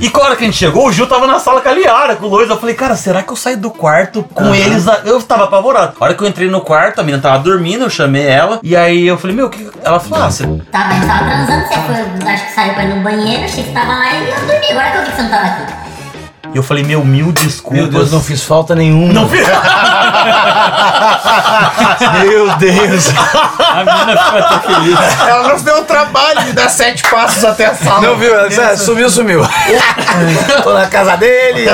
[0.00, 1.72] E com a hora que a gente chegou, o Gil tava na sala com a
[1.72, 2.50] Liara, com o Lois.
[2.50, 4.84] Eu falei, cara, será que eu saio do quarto com eles?
[5.04, 5.94] Eu tava apavorado.
[6.00, 8.58] A hora que eu entrei no quarto, a menina tava dormindo, eu chamei ela.
[8.64, 9.70] E aí eu falei, meu, o que.
[9.84, 10.44] Ela falou, ah, você.
[10.72, 13.62] Tava, a gente tava transando, você foi, acho que saiu pra ir no banheiro, achei
[13.62, 14.70] que você tava lá e eu dormi.
[14.70, 15.81] Agora que eu vi que você não tava aqui.
[16.54, 17.80] E eu falei, meu, mil desculpas.
[17.80, 19.12] Meu Deus, não fiz falta nenhuma.
[19.12, 19.46] Não fiz.
[22.22, 23.08] Meu Deus.
[23.58, 24.98] A menina ficou até feliz.
[25.20, 28.00] Ela não deu o trabalho de dar sete passos até a sala.
[28.00, 28.34] Não viu?
[28.34, 29.42] Ela Sumiu, sumiu.
[30.62, 31.66] Tô na casa dele.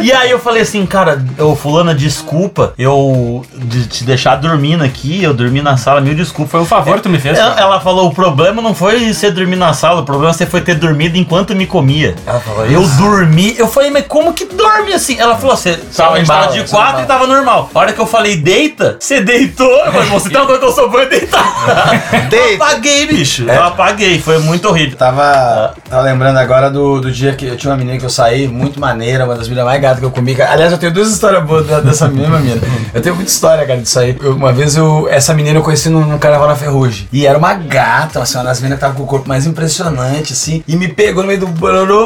[0.00, 5.22] E aí eu falei assim, cara, ô fulana, desculpa eu de te deixar dormindo aqui,
[5.22, 6.50] eu dormi na sala, mil desculpas.
[6.52, 9.30] Foi um favor que tu me fez, Ela, ela falou, o problema não foi você
[9.30, 12.14] dormir na sala, o problema você foi ter dormido enquanto me comia.
[12.26, 12.96] Ela falou Eu isso?
[12.96, 15.18] dormi, eu falei, mas como que dorme assim?
[15.18, 17.70] Ela falou, você tava, tava embala, de você quatro e tava normal.
[17.74, 19.66] A hora que eu falei, deita, você deitou.
[19.84, 21.40] Eu falei, você tem uma coisa que eu sou bom é deitar.
[22.30, 23.44] Eu apaguei, bicho.
[23.48, 24.96] Eu apaguei, foi muito horrível.
[24.96, 28.46] Tava, tava lembrando agora do, do dia que eu tinha uma menina que eu saí,
[28.48, 30.40] muito maneira, uma das meninas mais gatas que eu comi.
[30.40, 32.60] Aliás, eu tenho duas histórias boas da- dessa mesma menina.
[32.92, 34.16] Eu tenho muita história, cara, disso aí.
[34.20, 37.08] Eu- uma vez eu, essa menina eu conheci num, num carnaval na Ferrugem.
[37.12, 40.32] E era uma gata, assim, uma das meninas que tava com o corpo mais impressionante,
[40.32, 40.62] assim.
[40.66, 41.46] E me pegou no meio do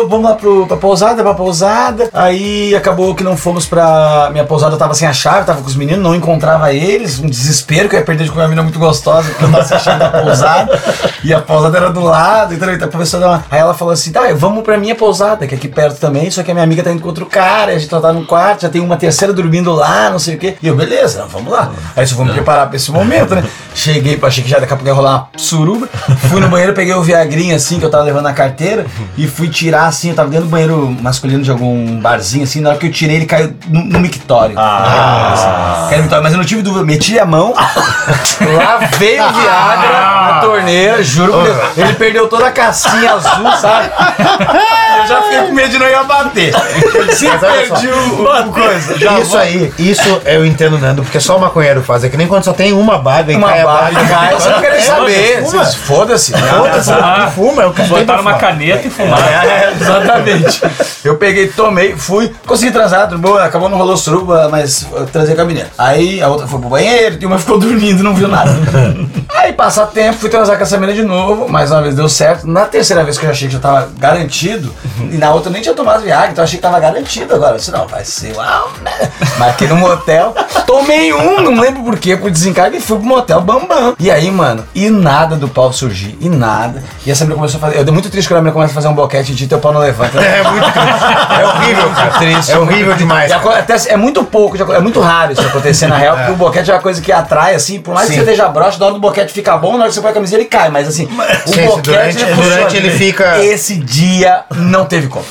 [0.08, 2.08] vamos lá pro, pra pousada, pra pousada.
[2.12, 4.28] Aí acabou que não fomos pra.
[4.32, 7.18] Minha pousada tava sem a chave, tava com os meninos, não encontrava eles.
[7.18, 9.64] Um desespero que eu ia perder de comer uma menina muito gostosa, porque eu tava
[9.64, 10.82] sem a chave da pousada.
[11.22, 13.26] E a pousada era do lado, então a professora.
[13.26, 16.30] uma- Aí ela falou assim: tá, vamos pra minha pousada, que é aqui perto também,
[16.30, 18.62] só que a minha amiga tá indo com outro cara, a gente tá no quarto,
[18.62, 20.56] já tem uma terceira dormindo lá, não sei o quê.
[20.62, 21.70] E eu, beleza, vamos lá.
[21.96, 23.44] Aí só vamos preparar pra esse momento, né?
[23.74, 25.88] Cheguei, achei que já daqui a pouco ia rolar uma suruba.
[26.30, 29.48] Fui no banheiro, peguei o Viagrinha assim, que eu tava levando na carteira, e fui
[29.48, 32.86] tirar assim, eu tava dentro do banheiro masculino de algum barzinho assim, na hora que
[32.86, 34.54] eu tirei, ele caiu no, no mictório.
[34.58, 37.54] Ah, caiu no mictório, mas eu não tive dúvida, meti a mão,
[38.40, 40.00] lavei o Viagra
[40.32, 41.58] na torneira, juro por Deus.
[41.78, 43.90] Ele perdeu toda a casquinha azul, sabe?
[44.96, 46.54] Eu já fiquei com medo de não ia bater.
[46.54, 47.36] Eu só.
[47.38, 48.96] perdi o, o coisa.
[48.98, 52.04] Já isso vou- aí, isso eu entendo, Nando, porque só o maconheiro faz.
[52.04, 54.00] É que nem quando só tem uma baga e Uma cai a baga.
[54.00, 55.44] de gás, você não quer nem É, saber.
[55.84, 56.32] Foda-se.
[56.32, 58.40] Foda-se, Ah, fuma, é o que tem Botar pra numa fumar.
[58.40, 59.20] caneta e fumar.
[59.20, 60.62] É, exatamente.
[61.04, 65.34] Eu peguei, tomei, fui, consegui transar, tudo bom, acabou, não rolou suruba, mas eu transei
[65.34, 65.68] com a menina.
[65.76, 68.50] Aí a outra foi pro banheiro, e uma ficou dormindo, não viu nada.
[69.34, 72.46] Aí passa tempo, fui transar com essa menina de novo, mais uma vez deu certo.
[72.46, 74.72] Na terceira vez que eu achei que já tava garantido,
[75.10, 77.52] e na outra eu nem tinha tomado Viagra, então eu achei que tava garantido agora.
[77.52, 79.10] Eu disse, não, vai ser uau, né?
[79.38, 80.34] Marquei no motel,
[80.66, 83.94] tomei um, não lembro por quê, por desencargo, e fui pro motel bambam.
[83.98, 86.82] E aí, mano, e nada do pau surgir, e nada.
[87.04, 87.78] E essa menina começou a fazer.
[87.78, 89.72] Eu dei muito triste quando a menina começa a fazer um boquete de teu pau
[89.72, 90.18] não levanta.
[90.24, 91.03] É muito triste.
[91.04, 92.10] É horrível, cara.
[92.18, 92.52] Triste.
[92.52, 93.30] É horrível demais.
[93.32, 96.74] Até, é muito pouco, é muito raro isso acontecer na real, porque o boquete é
[96.74, 98.14] uma coisa que atrai, assim, por mais Sim.
[98.14, 100.10] que você esteja broxa, na hora do boquete fica bom, na hora que você põe
[100.10, 101.08] a camiseta ele cai, mas assim,
[101.46, 105.24] o Sim, boquete durante- ele durante ele fica- Esse dia não teve como.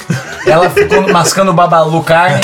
[0.45, 2.39] Ela ficou mascando o babalu carne,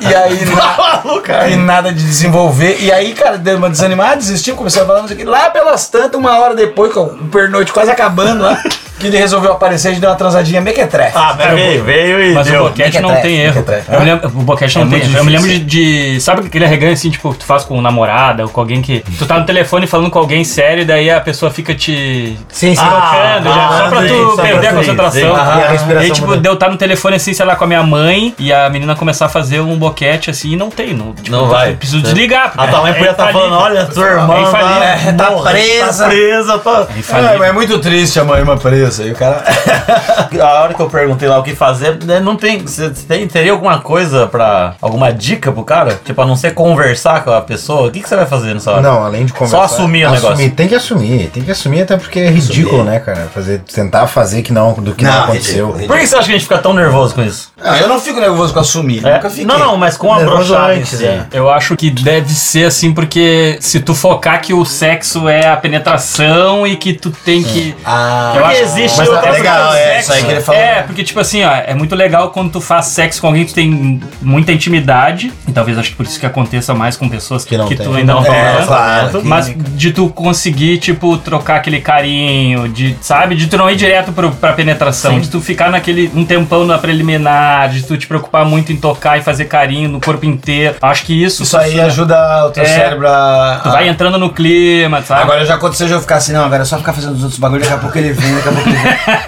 [0.00, 4.82] e aí na- e nada de desenvolver, e aí, cara, deu uma desanimada, desistiu, comecei
[4.82, 7.72] a falar, não sei o que, lá pelas tantas, uma hora depois, com o pernoite
[7.72, 8.62] quase acabando lá,
[9.00, 11.16] que ele resolveu aparecer e deu uma transadinha mequetrefe.
[11.16, 12.60] Ah, mas veio, veio e Mas deu.
[12.64, 13.64] o boquete não tem erro.
[13.90, 15.16] Eu me lembro, o boquete não É tem erro.
[15.18, 18.48] Eu me lembro de, de- Sabe aquele arreganho assim, tipo, tu faz com namorada ou
[18.48, 19.00] com alguém que.
[19.18, 22.36] Tu tá no telefone falando com alguém sério e daí a pessoa fica te.
[22.48, 22.80] Sim, sim.
[22.80, 25.20] trocando, já, ah, só pra sim, tu só pra perder a sim, concentração.
[25.20, 25.26] sim.
[25.40, 25.58] Aham.
[25.58, 27.66] E a E respiração aí, tipo, deu tá no telefone assim, sei lá, com a
[27.66, 30.92] minha mãe e a menina começar a fazer um boquete assim e não tem.
[30.94, 31.70] Não, tipo, Não vai.
[31.70, 32.52] Eu preciso desligar.
[32.56, 35.16] A tua mãe podia estar falando, olha, tua irmã É infalível.
[35.16, 36.04] tá, tá morre, presa.
[36.04, 36.86] Tá presa, tá...
[37.10, 38.89] É, mas é muito triste a mãe uma presa.
[38.98, 39.44] E o cara.
[40.40, 42.60] A hora que eu perguntei lá o que fazer, né, não tem.
[42.60, 44.74] Você tem, teria alguma coisa pra.
[44.80, 46.00] alguma dica pro cara?
[46.04, 47.88] Tipo, a não ser conversar com a pessoa?
[47.88, 48.82] O que, que você vai fazer nessa hora?
[48.82, 49.56] Não, além de conversar.
[49.68, 50.50] Só assumir o negócio.
[50.50, 53.28] Tem que assumir, tem que assumir até porque é ridículo, né, cara?
[53.34, 55.66] Fazer, tentar fazer que não, do que não, Não, aconteceu.
[55.66, 57.52] ridículo, Por que você acha que a gente fica tão nervoso com isso?
[57.62, 59.06] Ah, eu não fico nervoso com assumir.
[59.06, 59.14] É?
[59.14, 59.44] Nunca fiquei.
[59.44, 61.26] Não, não, mas com a brochada é.
[61.32, 65.56] Eu acho que deve ser assim, porque se tu focar que o sexo é a
[65.56, 67.74] penetração e que tu tem que.
[67.84, 69.78] Ah, eu acho existe Mas outra é legal, coisa.
[69.80, 70.60] é, isso aí que ele falou.
[70.60, 73.52] É, porque, tipo assim, ó, é muito legal quando tu faz sexo com alguém que
[73.52, 75.32] tu tem muita intimidade.
[75.48, 78.14] E talvez acho que por isso que aconteça mais com pessoas que, Que tu ainda
[78.14, 78.66] não É, falando.
[78.66, 79.20] claro.
[79.24, 83.34] Mas de tu conseguir, tipo, trocar aquele carinho, de, sabe?
[83.34, 86.78] De tu não ir direto pro, pra penetração, de tu ficar naquele um tempão na
[86.78, 90.76] preliminar, de tu te preocupar muito em tocar e fazer carinho no corpo inteiro.
[90.80, 91.42] Acho que isso.
[91.42, 92.66] Isso aí ajuda o teu É.
[92.66, 93.60] cérebro a.
[93.62, 95.22] Tu vai entrando no clima, sabe?
[95.22, 97.38] Agora já aconteceu de eu ficar assim, não, agora é só ficar fazendo os outros
[97.38, 98.69] bagulhos, daqui a pouco ele vem, daqui a pouco.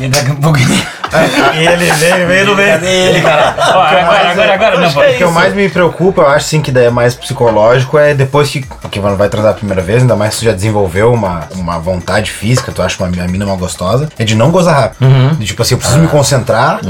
[0.01, 0.83] E daqui a pouco ele.
[1.55, 2.85] Ele veio, veio, não veio.
[2.85, 3.55] Ele, cara?
[3.59, 6.63] Ó, agora, agora, agora, não, é O que eu mais me preocupa, eu acho sim
[6.63, 8.65] que daí é mais psicológico, é depois que.
[8.81, 11.79] Porque quando vai transar a primeira vez, ainda mais se tu já desenvolveu uma, uma
[11.79, 15.37] vontade física, tu acha uma, a mina uma gostosa, é de não gozar rápido.
[15.37, 16.81] De, tipo assim, eu preciso me concentrar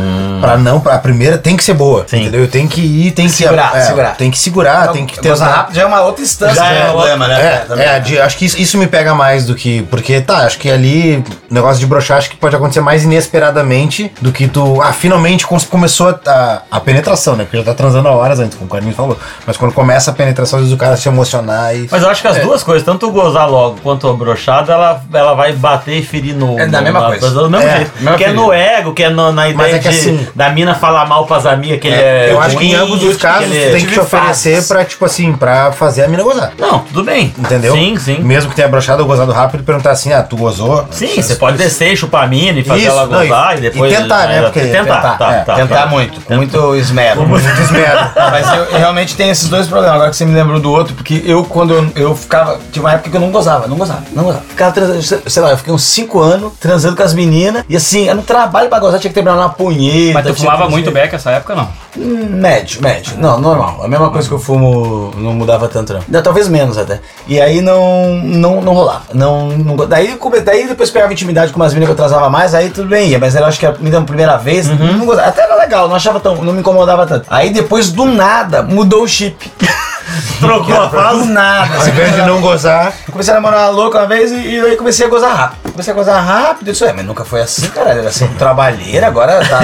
[0.41, 0.79] pra não.
[0.81, 2.05] Pra, a primeira tem que ser boa.
[2.07, 2.21] Sim.
[2.21, 2.43] Entendeu?
[2.43, 4.17] Eu tenho que ir, tem que Segurar, é, segurar.
[4.17, 5.57] Tem que segurar, tem que Gozar tentar.
[5.57, 7.65] rápido já é uma outra instância Já do é problema, né?
[7.77, 9.83] É, é, de- acho que isso, isso me pega mais do que.
[9.91, 14.13] Porque, tá, acho que ali, o negócio de brochar, acho que pode acontecer mais inesperadamente
[14.21, 14.81] do que tu.
[14.83, 17.45] Ah, finalmente começou a, a, a penetração, né?
[17.45, 19.17] Porque já tá transando há horas antes, como o Carlinhos falou.
[19.47, 21.89] Mas quando começa a penetração, às vezes o cara se emocionar e.
[21.91, 25.03] Mas eu acho que as duas coisas, tanto o gozar logo quanto a brochada, ela,
[25.13, 26.59] ela vai bater e ferir no.
[26.59, 27.31] É da no- mesma na- coisa.
[27.31, 27.93] Do mesmo É, jeito.
[28.01, 30.49] mesma Que é no ego, que é no- na ideia é que de, assim- da
[30.51, 32.29] mina falar mal pras amigas, que ele é.
[32.33, 34.69] eu acho que em ambos os que casos tu é- tem que te oferecer fases.
[34.69, 36.53] pra, tipo assim, pra fazer a mina gozar.
[36.59, 37.33] Não, tudo bem.
[37.39, 37.73] Entendeu?
[37.75, 38.19] Sim, sim.
[38.19, 40.87] Mesmo que tenha brochado ou gozado rápido, perguntar assim, ah, tu gozou?
[40.91, 43.55] Sim, você pode descer e chupar a mina e fazer Isso, ela não, e- gozar
[43.55, 43.97] e, e depois.
[43.97, 44.43] tentar, né?
[44.43, 45.87] Porque tentar, tentar, tá, é, tá, Tentar tá.
[45.87, 47.27] muito, com muito esmero.
[47.27, 47.99] Muito esmero.
[48.17, 49.95] Mas eu, eu realmente tenho esses dois problemas.
[49.95, 52.59] Agora que você me lembrou do outro, porque eu, quando eu, eu ficava.
[52.73, 54.45] Tinha uma época que eu não gozava, não gozava, não gozava.
[54.49, 57.65] Ficava transando, sei- lá, eu fiquei uns 5 anos transando com as meninas.
[57.69, 60.15] E assim, era um trabalho pra gozar, tinha que terminar na punheta.
[60.15, 61.69] Mas tu fumava muito beck essa época, não?
[61.97, 63.15] Hum, Médio, médio.
[63.19, 63.81] Não, normal.
[63.85, 66.23] A mesma coisa que eu fumo não mudava tanto, não.
[66.23, 67.01] Talvez menos até.
[67.27, 69.03] E aí não, não, não rolava.
[69.13, 72.69] Não, não, daí, daí depois pegava intimidade com umas meninas que eu transava mais, aí
[72.71, 73.19] tudo bem ia.
[73.19, 75.29] Mas eu acho que a minha primeira vez, não gostava.
[75.29, 77.27] até era legal, não achava tão, não me incomodava tanto.
[77.31, 79.51] Aí depois do nada mudou o chip.
[80.41, 81.29] Trocou a Do fase.
[81.29, 81.77] nada.
[81.81, 84.77] Ao invés de não gozar, Comecei a namorar uma louca uma vez e, e aí
[84.77, 85.73] comecei a gozar rápido.
[85.73, 87.91] Comecei a gozar rápido, isso é, mas nunca foi assim, cara.
[87.91, 89.61] Era assim, trabalheira, agora tá.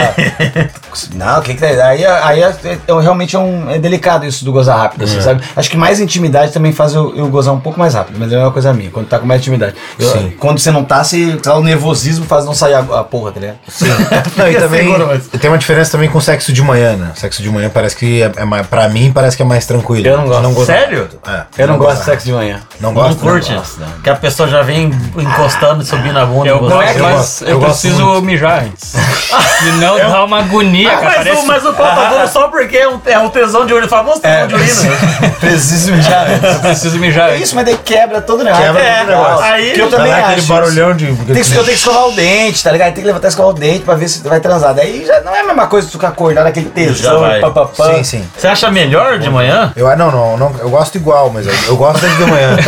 [1.15, 1.67] Não, o que que tá.
[1.87, 5.43] Aí, aí é, é- realmente é, um, é delicado isso do gozar rápido, assim, sabe?
[5.55, 8.39] Acho que mais intimidade também faz eu, eu gozar um pouco mais rápido, mas é
[8.39, 9.75] uma coisa minha, quando tá com mais intimidade.
[9.99, 13.33] Eu- Quando você não tá, você, lá, o nervosismo faz não sair a, a porra,
[13.33, 13.59] tá ligado?
[14.37, 17.13] Não, e também seguro, mas- tem uma diferença também com sexo de manhã, né?
[17.15, 20.07] Sexo de manhã parece que é, é mais, pra mim parece que é mais tranquilo.
[20.07, 20.49] Eu não gosto.
[20.49, 20.77] De gozar.
[20.79, 21.09] Sério?
[21.27, 22.61] É, Eu não gosto de sexo de manhã.
[22.81, 23.19] Não Não gosto?
[23.21, 23.53] curte?
[23.55, 23.89] gosto, não.
[24.03, 26.49] Que a pessoa já vem encostando e subindo a bunda.
[26.49, 28.23] Eu gosto, eu mas gosto, eu, eu gosto preciso muito.
[28.23, 28.93] mijar antes.
[29.63, 31.05] Senão dá uma agonia, cara.
[31.05, 31.43] Mas, Parece...
[31.43, 34.21] o, mas o contador só porque é um, é um tesão de urina, o famoso
[34.21, 34.97] tesão de urina.
[35.41, 36.31] Preciso mijar.
[36.31, 37.43] Eu preciso mijar É antes.
[37.45, 38.65] isso, mas daí quebra todo o negócio.
[38.67, 39.45] Quebra É, todo o negócio.
[39.45, 40.25] Aí que eu também acho.
[40.27, 41.07] aquele barulhão de.
[41.07, 42.95] Tem que, eu tenho que escovar o dente, tá ligado?
[42.95, 44.75] Tem que levantar e escovar o dente pra ver se vai transar.
[44.75, 47.71] Daí já não é a mesma coisa tu ficar acordado aquele Já tesão.
[47.97, 48.29] Sim, sim.
[48.37, 49.73] Você acha melhor de manhã?
[49.77, 52.57] Eu, ah, não, não, não, eu gosto igual, mas eu, eu gosto desde de manhã.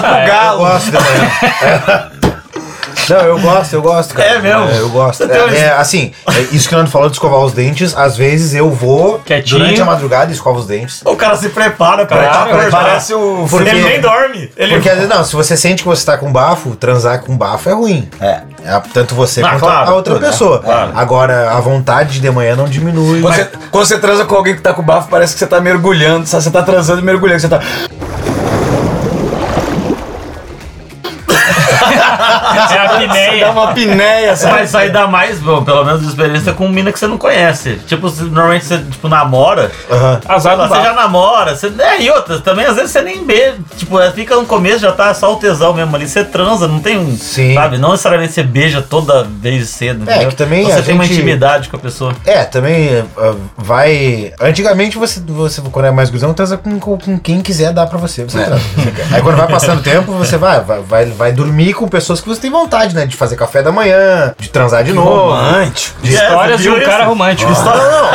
[0.00, 0.48] Ah, é.
[0.52, 2.10] Eu gosto de manhã.
[3.08, 4.28] Não, eu gosto, eu gosto, cara.
[4.28, 4.68] É mesmo?
[4.68, 5.24] eu gosto.
[5.24, 8.16] Um- É, é, assim, é isso que o Nando falou de escovar os dentes, às
[8.18, 9.60] vezes eu vou Quietinho.
[9.60, 11.00] durante a madrugada e escovo os dentes.
[11.06, 12.70] O cara se prepara pra Claro, acordar.
[12.70, 14.50] Parece o Porque- Ele nem dorme.
[14.56, 17.34] Ele Porque, às vezes, não, se você sente que você tá com bafo, transar com
[17.36, 18.08] bafo é ruim.
[18.20, 18.40] É.
[18.68, 20.28] É, tanto você Ah, quanto claro, a outra né?
[20.28, 20.58] pessoa.
[20.58, 20.92] Claro.
[20.94, 23.22] Agora, a vontade de manhã não diminui.
[23.22, 25.58] Quando, você, quando você transa com alguém que tá com bafo, parece que você tá
[25.58, 26.26] mergulhando?
[26.26, 27.40] Você tá transando e mergulhando.
[27.40, 27.60] Você tá.
[32.54, 33.50] É a Dá pineia.
[33.50, 34.54] uma pinéia, sabe?
[34.60, 37.76] Mas aí dá mais, bom, pelo menos de experiência com mina que você não conhece.
[37.86, 39.70] Tipo, normalmente você tipo, namora.
[40.28, 43.56] Azar do Você já namora, você, é, e outras também, às vezes você nem beija.
[43.76, 46.08] Tipo, é, fica no começo, já tá só o tesão mesmo ali.
[46.08, 47.16] Você transa, não tem um.
[47.16, 47.54] Sim.
[47.54, 47.78] Sabe?
[47.78, 50.08] Não necessariamente você beija toda vez cedo.
[50.08, 50.28] É, entendeu?
[50.30, 52.14] que também Então a você tem uma gente- intimidade com a pessoa.
[52.24, 54.32] É, também ah, vai.
[54.40, 57.98] Antigamente você, você quando é mais guzão, transa com, com, com quem quiser dar pra
[57.98, 58.24] você.
[58.24, 58.62] Você transa.
[59.12, 62.28] Aí quando vai passando o tempo, você vai, vai, vai, vai dormir com pessoas que
[62.38, 63.04] você tem vontade, né?
[63.04, 65.32] De fazer café da manhã, de transar de novo.
[65.32, 65.98] Romântico.
[66.06, 67.50] Histórias É, de um cara romântico.
[67.52, 68.08] História não.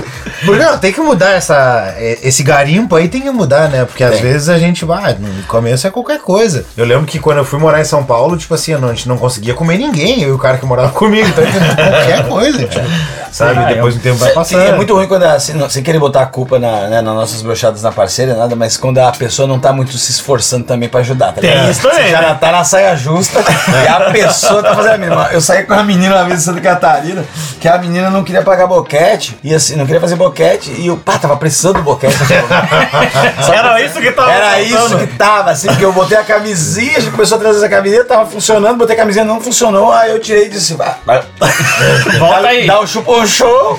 [0.44, 3.84] Porque não, tem que mudar essa, esse garimpo aí, tem que mudar, né?
[3.84, 4.22] Porque às Tem.
[4.22, 6.64] vezes a gente vai, no começo é qualquer coisa.
[6.76, 9.16] Eu lembro que quando eu fui morar em São Paulo, tipo assim, a gente não
[9.18, 12.84] conseguia comer ninguém, eu e o cara que morava comigo, então qualquer coisa, tipo,
[13.32, 13.74] sabe?
[13.74, 14.62] Depois do tempo vai passando.
[14.62, 17.42] É muito ruim quando, assim, não- sem querer botar a culpa na, né, nas nossas
[17.42, 21.00] brochadas na parceira, nada, mas quando a pessoa não tá muito se esforçando também pra
[21.00, 21.70] ajudar, tá Tem ligado?
[21.70, 22.38] isso também, Você já né?
[22.40, 25.28] tá na saia justa e a pessoa tá fazendo a mínima.
[25.32, 27.24] Eu saí com uma menina uma vez em Santa Catarina,
[27.60, 30.29] que a menina não queria pagar boquete, e assim, não queria fazer boquete,
[30.76, 32.16] e eu, pá, tava precisando do boquete.
[33.52, 37.00] Era isso que tava Era isso que tava, assim, porque eu botei a camisinha, a
[37.00, 40.18] gente começou a trazer essa camiseta, tava funcionando, botei a camisinha, não funcionou, aí eu
[40.18, 41.22] tirei e disse, vai, vai.
[42.18, 42.66] Volta aí.
[42.66, 43.78] Dá o chupão show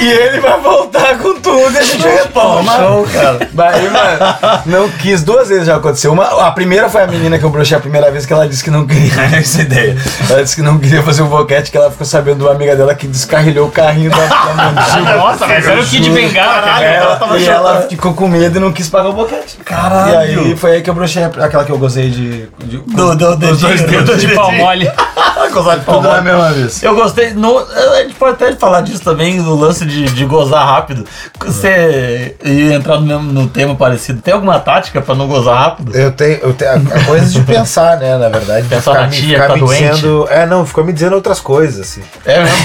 [0.00, 2.76] e ele vai voltar com tudo e a gente retoma.
[2.76, 3.48] Show, cara.
[3.52, 5.22] Daí, mano, não quis.
[5.22, 6.12] Duas vezes já aconteceu.
[6.12, 8.64] Uma, a primeira foi a menina que eu brochei a primeira vez que ela disse
[8.64, 9.12] que não queria.
[9.38, 9.96] Essa ideia.
[10.28, 12.74] Ela disse que não queria fazer o boquete, que ela ficou sabendo de uma amiga
[12.76, 15.16] dela que descarrilhou o carrinho da, da.
[15.16, 16.86] Nossa, mas era o Kid Bengala, cara.
[16.86, 19.56] Ela, e ela ficou com medo e não quis pagar o boquete.
[19.64, 20.42] Caralho.
[20.42, 22.48] E aí foi aí que eu brochei aquela que eu gozei de.
[22.64, 24.50] de Do, do, dos dois dedos De pau
[25.48, 25.54] mole.
[25.54, 26.24] Gozar de pau Tudo na mole.
[26.24, 26.82] mesma vez.
[26.82, 27.30] Eu gostei.
[27.34, 31.04] No, a gente pode até falar disso também, do lance de, de gozar rápido.
[31.44, 34.20] Você ia entrar no, mesmo, no tema parecido.
[34.20, 35.94] Tem alguma tática pra não gozar rápido?
[35.96, 38.16] Eu tenho, eu tenho a, a coisa de pensar, né?
[38.16, 39.90] Na verdade, de Pensar ficar, na tia ficar que tá me doente.
[39.94, 40.28] dizendo.
[40.30, 42.02] É, não, ficou me dizendo outras coisas, assim.
[42.24, 42.58] É mesmo?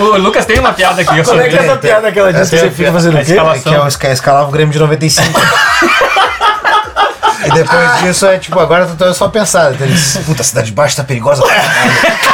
[0.00, 1.18] O Lucas tem uma piada aqui.
[1.18, 3.14] Eu Como é que é essa piada que ela disse que é você fica fazendo
[3.14, 3.30] o quê?
[3.32, 3.72] escalação.
[3.72, 5.28] Que é o esca- escalava o Grêmio de 95.
[7.46, 9.74] e depois disso é tipo, agora eu tô só pensando.
[9.74, 11.42] Então, Puta, a cidade de baixo tá perigosa.
[11.42, 12.33] pra caralho.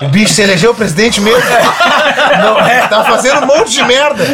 [0.00, 1.42] O bicho se elegeu presidente mesmo?
[2.42, 2.86] Não é?
[2.86, 4.24] Tá fazendo um monte de merda.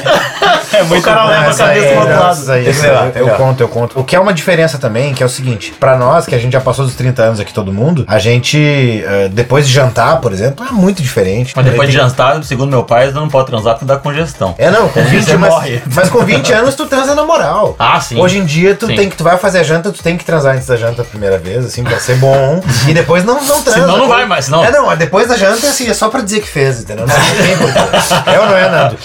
[0.73, 1.29] É muito O cara bom.
[1.29, 2.53] leva a cabeça aí, pro outro lado.
[2.53, 3.37] aí, eu, é eu legal.
[3.37, 3.99] conto, eu conto.
[4.01, 6.53] O que é uma diferença também, que é o seguinte: pra nós, que a gente
[6.53, 8.59] já passou dos 30 anos aqui, todo mundo, a gente,
[9.07, 11.53] eh, depois de jantar, por exemplo, é muito diferente.
[11.57, 14.55] Mas depois de jantar, segundo meu pai, você não pode transar porque dá congestão.
[14.59, 15.83] É, não, com 20 Você mas, morre.
[15.95, 17.75] mas com 20 anos tu transa na moral.
[17.79, 18.19] Ah, sim.
[18.21, 18.97] Hoje em dia tu Sim.
[18.97, 21.05] tem que tu vai fazer a janta, tu tem que transar antes da janta a
[21.05, 22.63] primeira vez, assim, pra ser bom.
[22.89, 23.81] e depois não, não transa.
[23.81, 26.41] Senão não vai mais, senão- É, não, depois da janta, assim, é só pra dizer
[26.41, 27.07] que fez, entendeu?
[27.07, 28.35] Não tem.
[28.35, 28.99] É ou não é, Nando?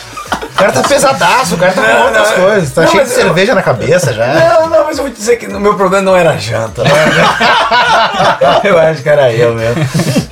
[0.54, 3.10] O cara tá pesadaço, o cara tá com outras não, coisas, tá não, cheio de
[3.10, 4.28] eu- cerveja na cabeça já.
[4.28, 6.84] Não, não, mas eu vou te dizer que o meu problema não era a janta.
[6.84, 8.62] Não era...
[8.64, 9.84] eu acho que era eu mesmo.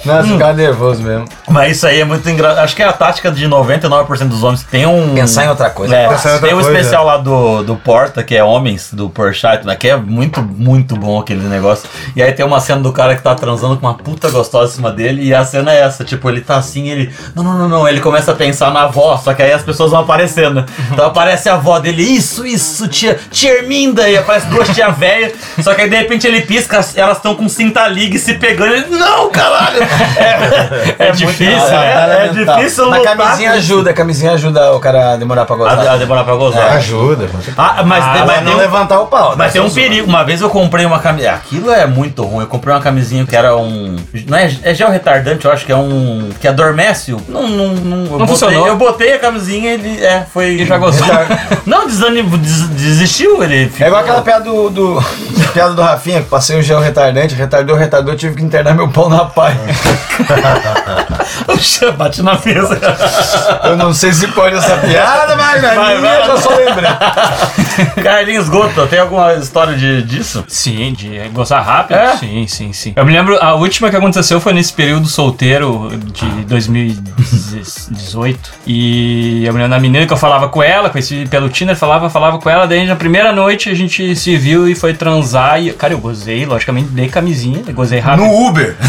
[0.05, 1.25] Nossa, eu ficava nervoso mesmo.
[1.49, 2.63] Mas isso aí é muito engraçado.
[2.63, 4.63] Acho que é a tática de 99% dos homens.
[4.63, 5.13] Tem um.
[5.13, 5.95] Pensar em outra coisa.
[5.95, 6.71] É, em outra tem um coisa.
[6.71, 9.75] especial lá do, do Porta, que é Homens, do Porchat, né?
[9.75, 11.89] Que é muito, muito bom aquele negócio.
[12.15, 14.75] E aí tem uma cena do cara que tá transando com uma puta gostosa em
[14.75, 15.23] cima dele.
[15.23, 17.13] E a cena é essa, tipo, ele tá assim, ele.
[17.35, 17.87] Não, não, não, não.
[17.87, 20.55] Ele começa a pensar na avó, só que aí as pessoas vão aparecendo.
[20.55, 20.65] né?
[20.91, 24.09] Então aparece a avó dele, isso, isso, tia, tia Herminda.
[24.09, 25.31] E aparece duas tia velha.
[25.61, 28.73] Só que aí de repente ele pisca, elas estão com cinta ligue se pegando.
[28.73, 29.81] Ele, não, caralho!
[30.17, 32.17] É, É difícil, muito- né?
[32.21, 35.45] É, é difícil Mas lutar camisinha com- ajuda, a camisinha ajuda o cara a demorar
[35.45, 35.79] pra gozar.
[35.87, 36.71] A, a demorar pra gozar.
[36.77, 37.29] Ajuda.
[37.57, 39.29] Ah, mas, tem, Mas não um, levantar o pau.
[39.37, 39.51] mas né?
[39.53, 40.07] tem um perigo.
[40.07, 41.33] Uma vez eu comprei uma camisinha.
[41.33, 42.41] Aquilo é muito ruim.
[42.41, 43.95] Eu comprei uma camisinha que era um.
[44.27, 46.29] Não é, é gel retardante, eu acho que é um.
[46.39, 47.13] Que adormece.
[47.13, 48.67] o- Não, não, não, eu botei, funcionou.
[48.67, 50.00] Eu botei a camisinha e ele.
[50.01, 50.61] É, foi.
[50.61, 51.05] E já gozou.
[51.65, 53.43] Não, desanimou, des- desistiu.
[53.43, 53.85] Ele ficou...
[53.85, 55.03] É igual aquela piada do, do-
[55.53, 59.09] piada do Rafinha, que passei um gel retardante, retardou, retardou, tive que internar meu pau
[59.09, 59.55] na pai.
[61.45, 62.79] Puxa, Bate na mesa.
[63.65, 66.29] Eu não sei se pode essa piada, mas na Vai, minha vai.
[66.29, 66.89] eu só lembrei.
[68.03, 70.43] Carlinhos Goto, tem alguma história de, disso?
[70.47, 71.97] Sim, de gozar rápido?
[71.97, 72.15] É?
[72.17, 72.93] Sim, sim, sim.
[72.95, 78.51] Eu me lembro, a última que aconteceu foi nesse período solteiro de 2018.
[78.65, 82.09] E eu me lembro da menina que eu falava com ela, conheci pelo Tinder, falava,
[82.09, 82.67] falava com ela.
[82.67, 85.61] Daí na primeira noite a gente se viu e foi transar.
[85.61, 88.25] E, cara, eu gozei, logicamente, dei camisinha, gozei rápido.
[88.25, 88.75] No Uber.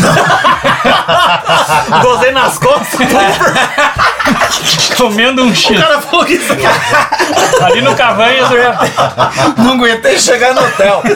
[2.02, 3.00] Gozei nas costas.
[4.96, 5.76] comendo um X.
[5.76, 6.62] O cara falou que isso aqui
[7.62, 8.78] Ali no Cavanhas eu já.
[9.58, 11.02] Não aguentei chegar no hotel.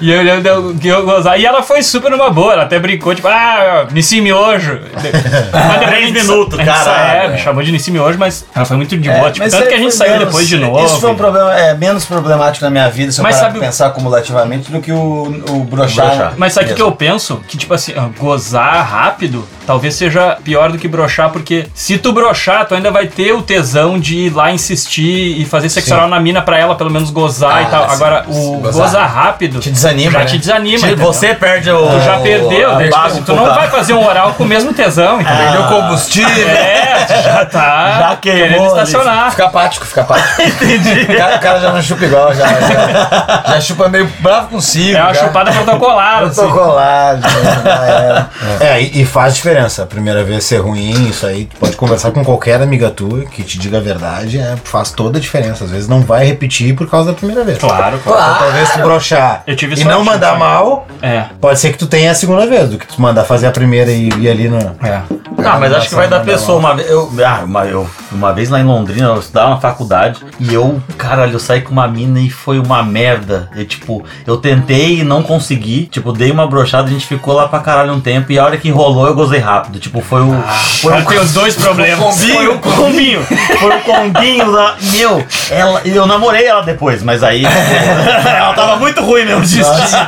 [0.00, 1.38] E eu, eu, eu, que eu gozava.
[1.38, 4.80] E ela foi super numa boa, ela até brincou, tipo, ah, Nissim Miojo.
[4.92, 7.24] Mas depois minutos, cara.
[7.24, 9.30] É, me chamou de Nissim Miojo, mas ela foi muito de boa.
[9.30, 10.84] tipo, tanto isso que a gente saiu menos- depois de novo.
[10.84, 13.60] Isso foi um problema é, menos problemático na minha vida, se eu Mas parar sabe
[13.60, 16.06] pensar acumulativamente, do que o, o brochar.
[16.06, 16.34] Brochar.
[16.36, 17.40] Mas sabe o que eu penso?
[17.48, 22.12] Que, tipo assim, ah, gozar rápido talvez seja pior do que brochar, porque se tu
[22.12, 26.08] brochar, tu ainda vai ter o tesão de ir lá insistir e fazer sexo oral
[26.08, 27.90] na mina pra ela pelo menos gozar Ah, e tal.
[27.90, 30.24] Agora, o Gozar gozar rápido Te desanima, já né?
[30.24, 30.86] te desanima.
[30.86, 31.04] Entendeu?
[31.06, 31.86] você perde o.
[31.88, 34.46] Tu já perdeu, a daí, tipo, base tu não vai fazer um oral com o
[34.46, 35.36] mesmo tesão, entendeu?
[35.36, 36.48] Perdeu combustível.
[36.48, 39.30] É, já tá Já queimou querendo estacionar.
[39.30, 40.42] Fica apático, fica apático.
[40.42, 41.06] Entendi.
[41.12, 44.96] O cara, o cara já não chupa igual, já, já, já chupa meio bravo consigo.
[44.96, 45.24] É uma já.
[45.24, 46.34] chupada protocolar, assim.
[46.40, 48.30] Protocolar, já era.
[48.60, 49.82] É, e, e faz diferença.
[49.82, 53.42] A primeira vez ser ruim, isso aí, tu pode conversar com qualquer amiga tua que
[53.42, 55.64] te diga a verdade, é, faz toda a diferença.
[55.64, 57.58] Às vezes não vai repetir por causa da primeira vez.
[57.58, 58.38] Claro, Então, claro.
[58.38, 60.38] talvez tu brochar Eu tive e sorte não mandar aí.
[60.38, 61.26] mal, É.
[61.40, 63.90] pode ser que tu tenha a segunda vez, do que tu mandar fazer a primeira
[63.90, 64.58] e ir ali no.
[64.82, 65.02] É.
[65.38, 66.58] Ah, mas acho que vai da Manda pessoa.
[66.58, 70.24] Uma vez, eu, ah, uma, eu, uma vez lá em Londrina, eu estudava na faculdade
[70.40, 73.50] e eu, caralho, eu saí com uma mina e foi uma merda.
[73.54, 75.86] Eu, tipo, eu tentei e não consegui.
[75.86, 78.56] Tipo, dei uma brochada, a gente ficou lá pra caralho um tempo e a hora
[78.56, 79.78] que rolou eu gozei rápido.
[79.78, 80.42] Tipo, foi o.
[80.80, 82.24] foi Ela tem os dois problemas.
[82.24, 83.22] Foi o combinho.
[83.24, 84.74] Foi o combinho da.
[84.92, 85.80] Meu, ela.
[85.84, 87.44] Eu namorei ela depois, mas aí.
[87.46, 90.06] ela tava muito ruim mesmo de destino.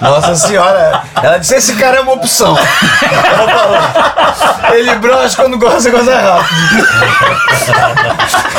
[0.00, 2.56] Nossa senhora, ela disse: esse cara é uma opção.
[2.58, 4.13] Ela falou.
[4.72, 6.86] Ele brocha quando gosta, goza rápido.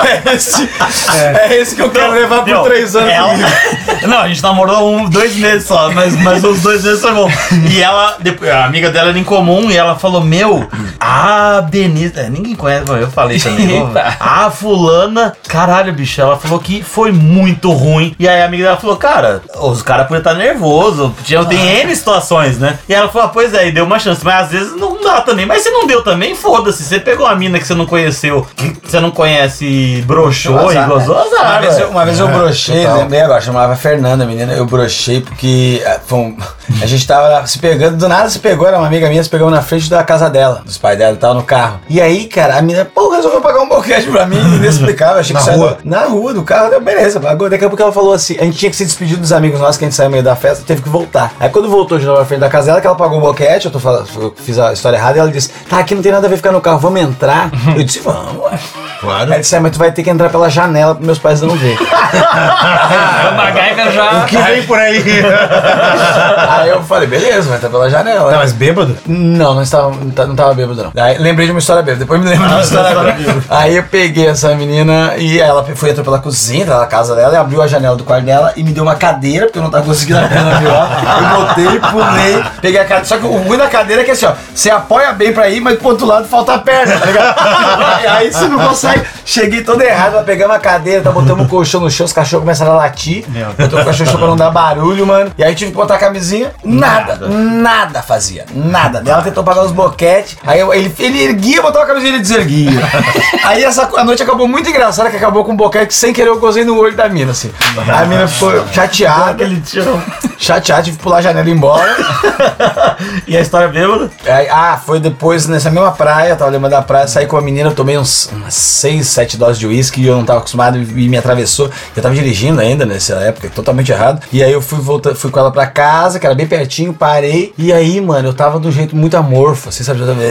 [0.06, 0.70] É esse,
[1.14, 3.50] é esse que eu quero levar por três anos ela- comigo.
[4.08, 7.30] Não, a gente namorou um, dois meses só, mas, mas os dois meses foi bom.
[7.70, 10.68] E ela, depois, a amiga dela era em comum e ela falou: Meu,
[11.00, 12.14] a Denise.
[12.20, 13.90] é, ninguém conhece, eu falei também.
[14.20, 18.16] a fulana, caralho, bicho, ela falou que foi muito ruim.
[18.20, 21.96] E aí a amiga dela falou: Cara, os caras podiam estar nervosos, tinha, tem N
[21.96, 22.78] situações, né?
[22.88, 25.22] E ela falou: ah, Pois é, e deu uma chance, mas às vezes não dá
[25.22, 25.45] também.
[25.46, 26.84] Mas se não deu também, foda-se.
[26.84, 31.16] Você pegou a mina que você não conheceu, que você não conhece, broxou e gozou,
[31.16, 31.22] né?
[31.22, 31.46] azar.
[31.52, 32.98] Uma vez, eu, uma vez eu brochei, total.
[32.98, 36.38] lembrei agora, chamava Fernanda, a menina, eu brochei porque foi um-
[36.82, 39.50] a gente tava se pegando, do nada se pegou, era uma amiga minha, se pegou
[39.50, 41.80] na frente da casa dela, dos pais dela, tava no carro.
[41.90, 45.40] E aí, cara, a menina, pô, resolveu pagar um boquete pra mim, inexplicável, achei Na
[45.40, 45.78] que saiu rua?
[45.84, 47.50] Na rua, do carro, deu beleza, pagou.
[47.50, 49.78] Daqui a pouco ela falou assim, a gente tinha que se despedir dos amigos nossos,
[49.78, 51.34] que a gente saiu no meio da festa, teve que voltar.
[51.40, 53.66] Aí quando voltou de novo na frente da casa dela, que ela pagou um boquete,
[53.66, 56.12] eu, tô falando, eu fiz a história errada, e ela disse, tá, aqui não tem
[56.12, 57.50] nada a ver ficar no carro, vamos entrar.
[57.76, 58.60] Eu disse, vamos, ué.
[59.02, 59.24] Claro.
[59.26, 61.42] Aí ele disse, "Ah, mas tu vai ter que entrar pela janela pros meus pais
[61.42, 61.78] não ver.
[61.78, 64.12] O MacGyver já.
[64.24, 65.04] O que vem por aí?
[66.50, 68.32] Aí eu falei, beleza, vai entrar pela janela.
[68.32, 68.98] Não, mas bêbado?
[69.06, 71.04] Não, não estava, não ta- não tava bêbado, não.
[71.04, 73.44] Aí lembrei de uma história bêbada, depois me lembro de uma história bêbada.
[73.50, 77.38] Aí eu peguei essa menina e ela foi entrou pela cozinha, na casa dela e
[77.38, 79.86] abriu a janela do quarto dela e me deu uma cadeira, porque eu não tava
[79.86, 81.02] conseguindo a perna virar.
[81.22, 83.06] Eu botei, pulei, peguei a cadeira.
[83.06, 85.60] Só que o ruim da cadeira é que assim, ó, você apoia bem pra ir,
[85.62, 87.36] mas pro outro lado falta a perna, tá ligado?
[88.18, 89.04] Aí você não consegue.
[89.26, 92.44] Cheguei todo errado, nós pegamos a cadeira, tá, botamos o colchão no chão, os cachorros
[92.44, 93.26] começaram a latir.
[93.58, 95.32] Botou o cachorro pra não dar barulho, mano.
[95.38, 99.02] E aí tive que botar a camisinha, nada, nada, fazia, nada.
[99.06, 102.22] Ela tentou pagar os boquetes, aí eu- ele, ele erguia, botava a camisinha e ele
[102.24, 102.72] deserguia.
[103.44, 106.40] aí essa, a noite acabou muito engraçada, que acabou com um boquete sem querer eu
[106.40, 107.52] gozei no olho da mina, assim.
[107.92, 110.02] A mina ficou chateada, Aquele tiro.
[110.38, 111.96] chateada, tive que pular a janela e ir embora.
[113.28, 114.10] E a história bêbada?
[114.52, 115.15] Ah, foi depois
[115.48, 119.08] nessa mesma praia, tava lembrando da praia, saí com a menina, tomei uns, umas 6,
[119.08, 121.70] 7 doses de uísque e eu não tava acostumado e me atravessou.
[121.96, 124.22] Eu tava dirigindo ainda nessa época, totalmente errado.
[124.32, 127.54] E aí eu fui voltar, fui com ela pra casa, que era bem pertinho, parei.
[127.58, 130.02] E aí, mano, eu tava de um jeito muito amorfo, assim, sabe?
[130.02, 130.22] Eu tava...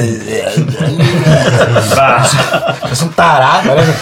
[2.80, 3.94] Parece um tarado, né?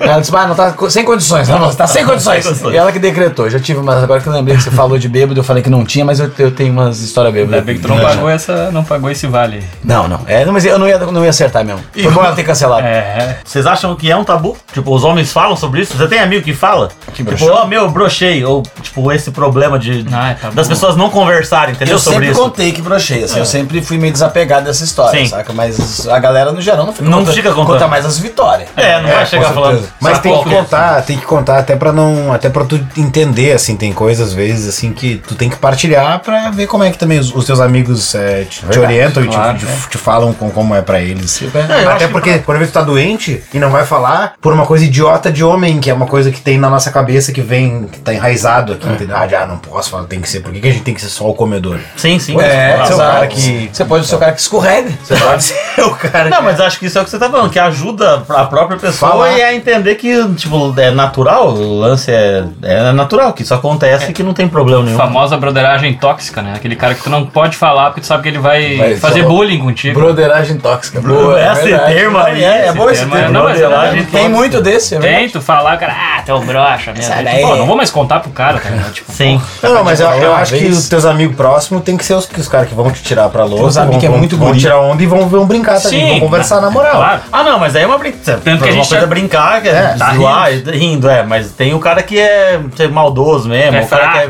[0.00, 2.44] Ela disse, ah, não tá sem condições, não, não, tá sem condições.
[2.44, 2.74] Sem condições.
[2.74, 5.08] E ela que decretou, já tive, mas agora que eu lembrei que você falou de
[5.08, 7.54] bêbado, eu falei que não tinha, mas eu, eu tenho umas histórias bêbadas.
[7.54, 8.70] Ainda bem que tu não pagou essa.
[8.70, 9.62] Não pagou esse vale.
[9.84, 10.20] Não, não.
[10.26, 11.80] É, não, mas eu não ia, não ia acertar mesmo.
[11.92, 12.86] Foi bom ela ter cancelado.
[12.86, 13.38] É.
[13.44, 14.56] Vocês acham que é um tabu?
[14.72, 15.96] Tipo, os homens falam sobre isso?
[15.96, 16.88] Você tem amigo que fala?
[17.06, 17.52] Que tipo, broxou?
[17.52, 18.44] ó, meu, brochei.
[18.44, 20.54] Ou, tipo, esse problema de Ah, é tabu.
[20.54, 21.94] das pessoas não conversarem, entendeu?
[21.94, 22.40] Eu sobre sempre isso.
[22.40, 25.26] contei que brochei, assim, eu sempre fui meio desapegado dessa história, Sim.
[25.28, 25.52] saca?
[25.52, 27.72] Mas a galera no geral não fica Não contando, fica contando.
[27.74, 28.68] conta mais as vitórias.
[28.76, 29.88] É, não vai chegar com falando.
[30.00, 33.76] Mas tem que contar, tem que contar até pra não, até para tu entender assim,
[33.76, 36.98] tem coisas às vezes assim que tu tem que partilhar pra ver como é que
[36.98, 40.32] também os, os teus amigos é, te, te orientam claro, e te, te- te falam
[40.32, 41.42] com, como é pra eles.
[41.42, 44.52] é, eu até porque quando a vez tu tá doente e não vai falar por
[44.52, 47.40] uma coisa idiota de homem, que é uma coisa que tem na nossa cabeça, que
[47.40, 49.16] vem, que tá enraizado aqui, entendeu?
[49.16, 50.40] Ah, já não posso falar, tem que ser.
[50.40, 51.78] Por que, que a gente tem que ser só o comedor?
[51.96, 52.38] Sim, sim.
[52.40, 53.70] É, você é o cara que.
[53.72, 54.90] Você pode ser o cara que escorrega.
[55.02, 56.44] Você pode ser o cara Não, que.
[56.44, 59.10] mas acho que isso é o que você tá falando, que ajuda a própria pessoa
[59.12, 59.32] Falar.
[59.38, 64.10] e a entender que, tipo, é natural, o lance é, é natural, que isso acontece
[64.10, 64.96] e que não tem problema nenhum.
[64.96, 66.52] Famosa broderagem tóxica, né?
[66.54, 69.22] Aquele cara que tu não pode falar porque tu sabe que ele vai, Vai fazer
[69.22, 69.98] só- bullying contigo.
[70.00, 71.00] Broderagem tóxica.
[71.00, 71.94] Boa, é esse verdade.
[71.94, 73.32] termo aí, É, é esse bom esse termo é- termo.
[73.34, 74.04] não, mas é Broderagem.
[74.04, 77.14] Tem muito desse, é Tem, tu falar, cara, ah, tu é um brocha mesmo.
[77.14, 78.76] Tipo, pô, não vou mais contar pro cara, cara.
[78.92, 79.40] Tipo, Sim.
[79.62, 80.78] Não, não, mas eu, eu acho que vez.
[80.78, 83.28] os teus amigos próximos tem que ser os, que os caras que vão te tirar
[83.28, 83.64] pra louco.
[83.66, 84.60] Os amigos vão, que é vão- muito vão guri.
[84.60, 86.00] tirar onda e vão, vão brincar também.
[86.00, 86.92] Sim, vão conversar na moral.
[86.96, 87.20] Claro.
[87.32, 88.40] Ah, não, mas aí é uma brincadeira.
[88.44, 91.08] Tanto que a uma gente coisa é brincar, que é, É, tá zoar, rindo.
[91.08, 91.22] é.
[91.22, 94.22] Mas tem o cara que é, é maldoso mesmo, é o cara que é.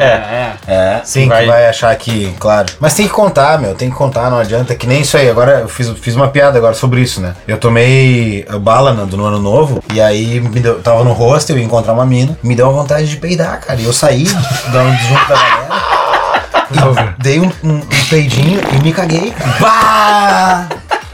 [0.00, 0.52] é, é.
[0.68, 0.72] é.
[0.74, 2.66] É, Sim, vai- que vai achar que, claro.
[2.80, 4.74] Mas tem que contar, meu, tem que contar, não adianta.
[4.82, 5.30] Que nem isso aí.
[5.30, 7.36] Agora eu fiz, fiz uma piada agora sobre isso, né?
[7.46, 11.56] Eu tomei uh, bala no, no ano novo e aí me deu, tava no hostel,
[11.56, 13.80] ia encontrar uma mina, me deu uma vontade de peidar, cara.
[13.80, 17.14] E eu saí da, junto da galera.
[17.22, 19.32] dei um, um, um peidinho e me caguei.
[19.60, 20.66] Bah!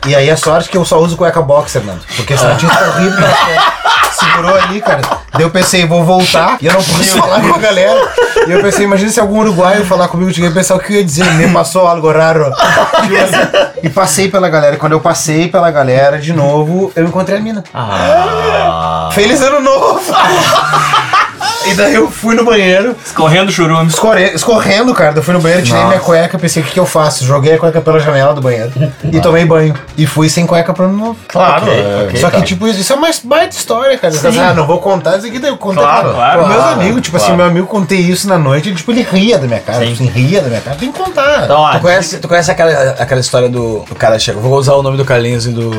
[0.07, 2.01] E aí a sorte que eu só uso cueca boxer, Nando.
[2.17, 3.21] Porque senão tinha ficado horrível.
[3.21, 3.35] né?
[4.13, 5.01] Segurou ali, cara.
[5.33, 8.09] Daí eu pensei, vou voltar e eu não posso falar com a galera.
[8.47, 10.97] E eu pensei, imagina se algum uruguaio falar comigo, tinha que pensar o que eu
[10.99, 11.25] ia dizer.
[11.35, 12.53] Me passou algo raro.
[13.83, 14.77] E passei pela galera.
[14.77, 17.63] Quando eu passei pela galera de novo, eu encontrei a mina.
[17.73, 19.09] Ah.
[19.13, 20.01] Feliz ano novo!
[21.67, 23.89] E daí eu fui no banheiro, Escorrendo churume.
[23.89, 25.17] escorre- escorrendo, cara.
[25.17, 27.25] Eu fui no banheiro, tirei minha cueca, pensei, o que, que eu faço?
[27.25, 28.71] Joguei a cueca pela janela do banheiro
[29.13, 29.75] e tomei banho.
[29.97, 31.17] E fui sem cueca pro ano novo.
[31.29, 34.13] Claro, é, ok, Só que, tipo, isso, isso é uma baita história, cara.
[34.15, 36.63] Você ah, não vou contar isso aqui, daí eu contei Claro, pra, claro, pros meus
[36.63, 37.03] claro, amigos.
[37.03, 37.39] Tipo assim, claro.
[37.43, 39.81] meu amigo contei isso na noite, ele, tipo, ele ria da minha cara.
[39.85, 39.93] Sim.
[39.93, 40.77] Tipo assim, ria da minha cara.
[40.77, 41.45] Tem que contar.
[41.45, 44.41] Então, Tu conhece, tu conhece aquela, aquela história do, do cara chegou.
[44.43, 45.71] Vou usar o nome do Carlinhos e do,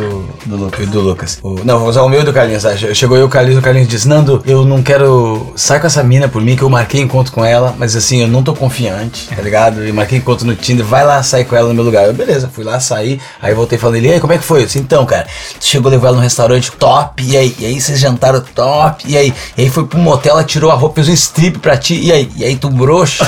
[0.45, 1.39] do, Lu- e do Lucas.
[1.41, 2.63] O- não, vou usar o meu e do Carlinhos.
[2.63, 2.75] tá?
[2.75, 5.53] Che- Chegou eu, o Carlinhos, o Carlinhos disse: Nando, eu não quero.
[5.70, 8.28] Sai com essa mina por mim, que eu marquei encontro com ela, mas assim, eu
[8.28, 9.86] não tô confiante, tá ligado?
[9.88, 12.05] E marquei encontro no Tinder, vai lá sair com ela no meu lugar.
[12.05, 14.61] Eu, beleza, fui lá sair, aí voltei falando ele, e aí, como é que foi?
[14.61, 15.28] Eu disse, então, cara,
[15.59, 19.15] tu chegou levar ela num restaurante top, e aí, e aí vocês jantaram top, e
[19.15, 21.99] aí, e aí foi pro motel, ela tirou a roupa, fez um strip pra ti,
[22.03, 23.28] e aí, e aí tu broxou.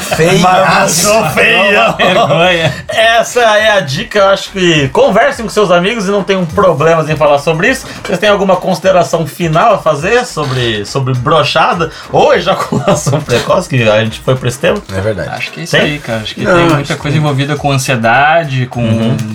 [0.00, 0.46] Feio.
[0.90, 1.96] Sou feio.
[1.96, 2.74] Vergonha.
[2.88, 7.08] Essa é a dica, eu acho que conversem com seus amigos e não tenham problemas
[7.08, 7.86] em falar sobre isso.
[8.04, 9.93] Vocês têm alguma consideração final a fazer
[10.24, 14.78] sobre, sobre brochada ou ejaculação precoce, que a gente foi pra esse tema?
[14.94, 15.28] É verdade.
[15.30, 15.80] Acho que é isso Tem?
[15.82, 16.20] aí, cara.
[16.20, 18.82] Acho que Não, tem muita coisa envolvida com ansiedade, com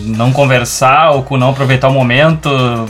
[0.05, 2.49] não conversar ou com não aproveitar o momento.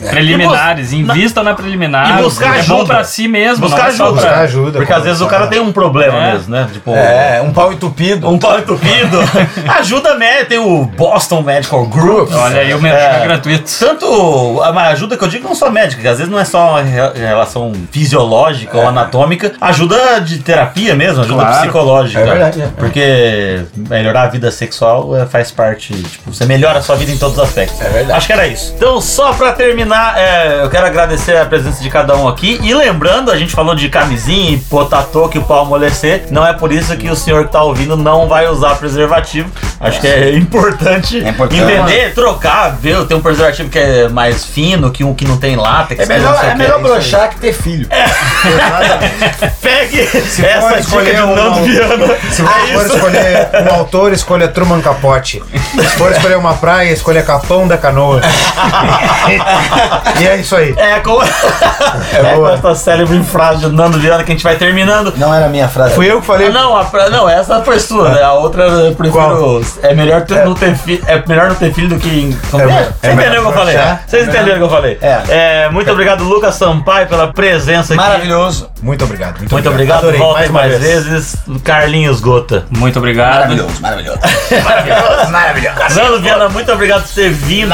[0.10, 0.94] Preliminares.
[0.94, 2.20] Invista na preliminar.
[2.20, 2.74] e buscar é ajuda.
[2.80, 3.62] bom pra si mesmo.
[3.68, 4.12] Buscar não é ajuda.
[4.12, 4.80] Buscar ajuda.
[4.80, 6.32] Porque às vezes o cara tem um problema É.
[6.34, 6.68] mesmo, né?
[6.72, 8.30] Tipo, É, um pau entupido.
[8.30, 9.18] um pau entupido.
[9.80, 12.32] ajuda médica, tem o Boston Medical Group.
[12.34, 13.24] Olha aí o merchan É.
[13.26, 13.70] gratuito.
[13.80, 16.72] Tanto a ajuda que eu digo não só médica, que às vezes não é só
[16.72, 17.20] uma re-
[17.60, 21.60] relação fisiológica ou anatômica, ajuda de terapia mesmo, ajuda Claro.
[21.62, 22.20] psicológica.
[22.22, 22.68] É verdade, é.
[22.78, 27.18] Porque melhorar a vida sexual é, faz parte, tipo, você melhora a sua vida em
[27.18, 27.80] todos os aspectos.
[27.82, 28.12] É verdade.
[28.18, 28.74] Acho que era isso.
[28.76, 32.60] Então, só pra terminar, é, eu quero agradecer a presença de cada um aqui.
[32.64, 36.26] E lembrando, a gente falou de camisinha e potatô que o pau amolecer.
[36.32, 39.50] Não é por isso que o senhor que tá ouvindo não vai usar preservativo.
[39.80, 41.62] Acho que é importante, É importante.
[41.62, 43.06] entender, trocar, ver.
[43.06, 46.02] Tem um preservativo que é mais fino, que um que não tem látex.
[46.02, 47.88] É não melhor, é melhor broxar que ter filho.
[49.62, 52.16] Pegue for essa dica de um- Nando Viana.
[52.32, 55.44] Se você for escolher um autor, escolha Truman Capote.
[55.74, 58.22] Se for escolher uma praia, escolha Capão da Canoa.
[60.20, 60.74] e é isso aí.
[60.78, 61.28] É com, é
[62.32, 62.54] com boa.
[62.54, 65.14] essa célebre frase de Nando Viana que a gente vai terminando.
[65.18, 65.96] Não era a minha frase.
[65.96, 66.48] Fui eu que falei.
[66.48, 68.24] Ah, não, a pra- não, essa foi sua, né?
[68.24, 69.22] A outra eu prefiro.
[69.24, 69.62] Qual?
[69.84, 71.04] É melhor ter, não ter filho.
[71.08, 72.10] É melhor não ter filho do que.
[72.54, 73.74] É é, me- Você é entendeu o que eu falei?
[73.76, 74.04] broxar.
[74.08, 74.98] Vocês entenderam o que eu falei?
[75.02, 75.70] É.
[75.70, 78.02] muito obrigado, Lucas Sampaio, pela presença aqui.
[78.04, 78.70] Maravilhoso.
[78.82, 79.38] Muito obrigado.
[79.40, 81.06] Muito, Muito obrigado, Adorei, volte mais mais, vez.
[81.06, 81.36] vezes.
[81.64, 82.66] Carlinhos Gota.
[82.70, 83.40] Muito obrigado.
[83.50, 84.20] Maravilhoso, maravilhoso.
[85.32, 85.96] maravilhoso.
[85.96, 87.74] Nando Viana, muito obrigado por ter vindo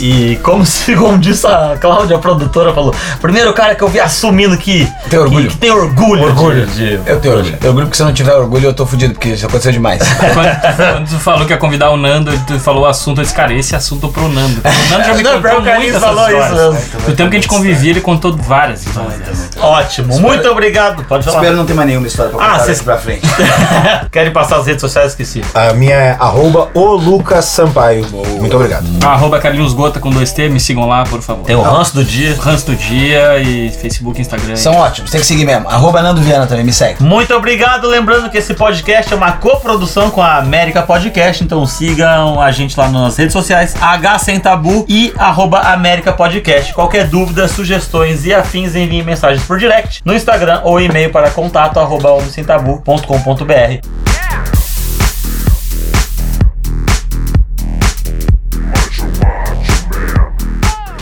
[0.00, 3.88] e, e como, se, como disse a Cláudia, a produtora, falou: primeiro cara que eu
[3.88, 5.48] vi assumindo que Tem orgulho.
[5.48, 6.22] Que, que tem orgulho.
[6.24, 6.66] Orgulho.
[6.66, 7.58] De, Eu tenho orgulho.
[7.60, 10.00] Eu orgulho porque se eu não tiver orgulho, eu tô fudido, porque isso aconteceu demais.
[10.34, 13.34] Quando, quando tu falou que ia convidar o Nando, tu falou o assunto, eu disse,
[13.34, 14.60] cara, esse assunto é pro Nando.
[14.64, 16.46] O Nando já me Não, contou que o Carlinhos falou histórias.
[16.52, 17.08] isso mesmo.
[17.08, 19.50] No tempo que a gente convivia, ele contou várias histórias.
[19.60, 21.04] Ótimo, muito Muito obrigado.
[21.04, 21.38] Pode falar.
[21.38, 23.26] Espero não ter mais nenhuma história pra Ah, contar vocês- daqui pra frente.
[24.12, 25.12] Querem passar as redes sociais?
[25.12, 25.42] Esqueci.
[25.54, 28.06] A minha é arroba o Lucas Sampaio.
[28.38, 28.84] Muito obrigado.
[29.02, 31.44] Arroba Carlinhos Gota com dois T, me sigam lá, por favor.
[31.44, 32.36] Tem o ranço do dia.
[32.38, 34.54] Ranço do dia e Facebook, Instagram.
[34.56, 35.66] São ótimos, tem que seguir mesmo.
[35.68, 37.02] Arroba Nando Viana também, me segue.
[37.02, 37.88] Muito obrigado.
[37.88, 41.42] Lembrando que esse podcast é uma coprodução com a América Podcast.
[41.42, 46.74] Então sigam a gente lá nas redes sociais, H Sem Tabu e arroba América Podcast.
[46.74, 50.33] Qualquer dúvida, sugestões e afins, enviem mensagens por direct no Instagram
[50.64, 54.04] ou e-mail para contato arroba homemsemtabu.com.br.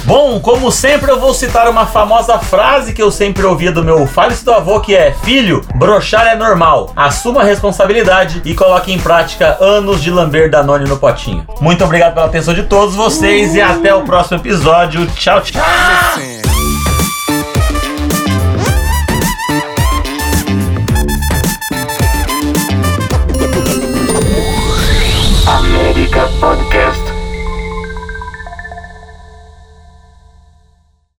[0.05, 4.07] Bom, como sempre, eu vou citar uma famosa frase que eu sempre ouvia do meu
[4.07, 6.93] falecido avô, que é: Filho, brochar é normal.
[6.95, 11.47] Assuma a responsabilidade e coloque em prática anos de lamber Danone no potinho.
[11.63, 15.07] Muito obrigado pela atenção de todos vocês e até o próximo episódio.
[15.07, 15.63] Tchau, tchau.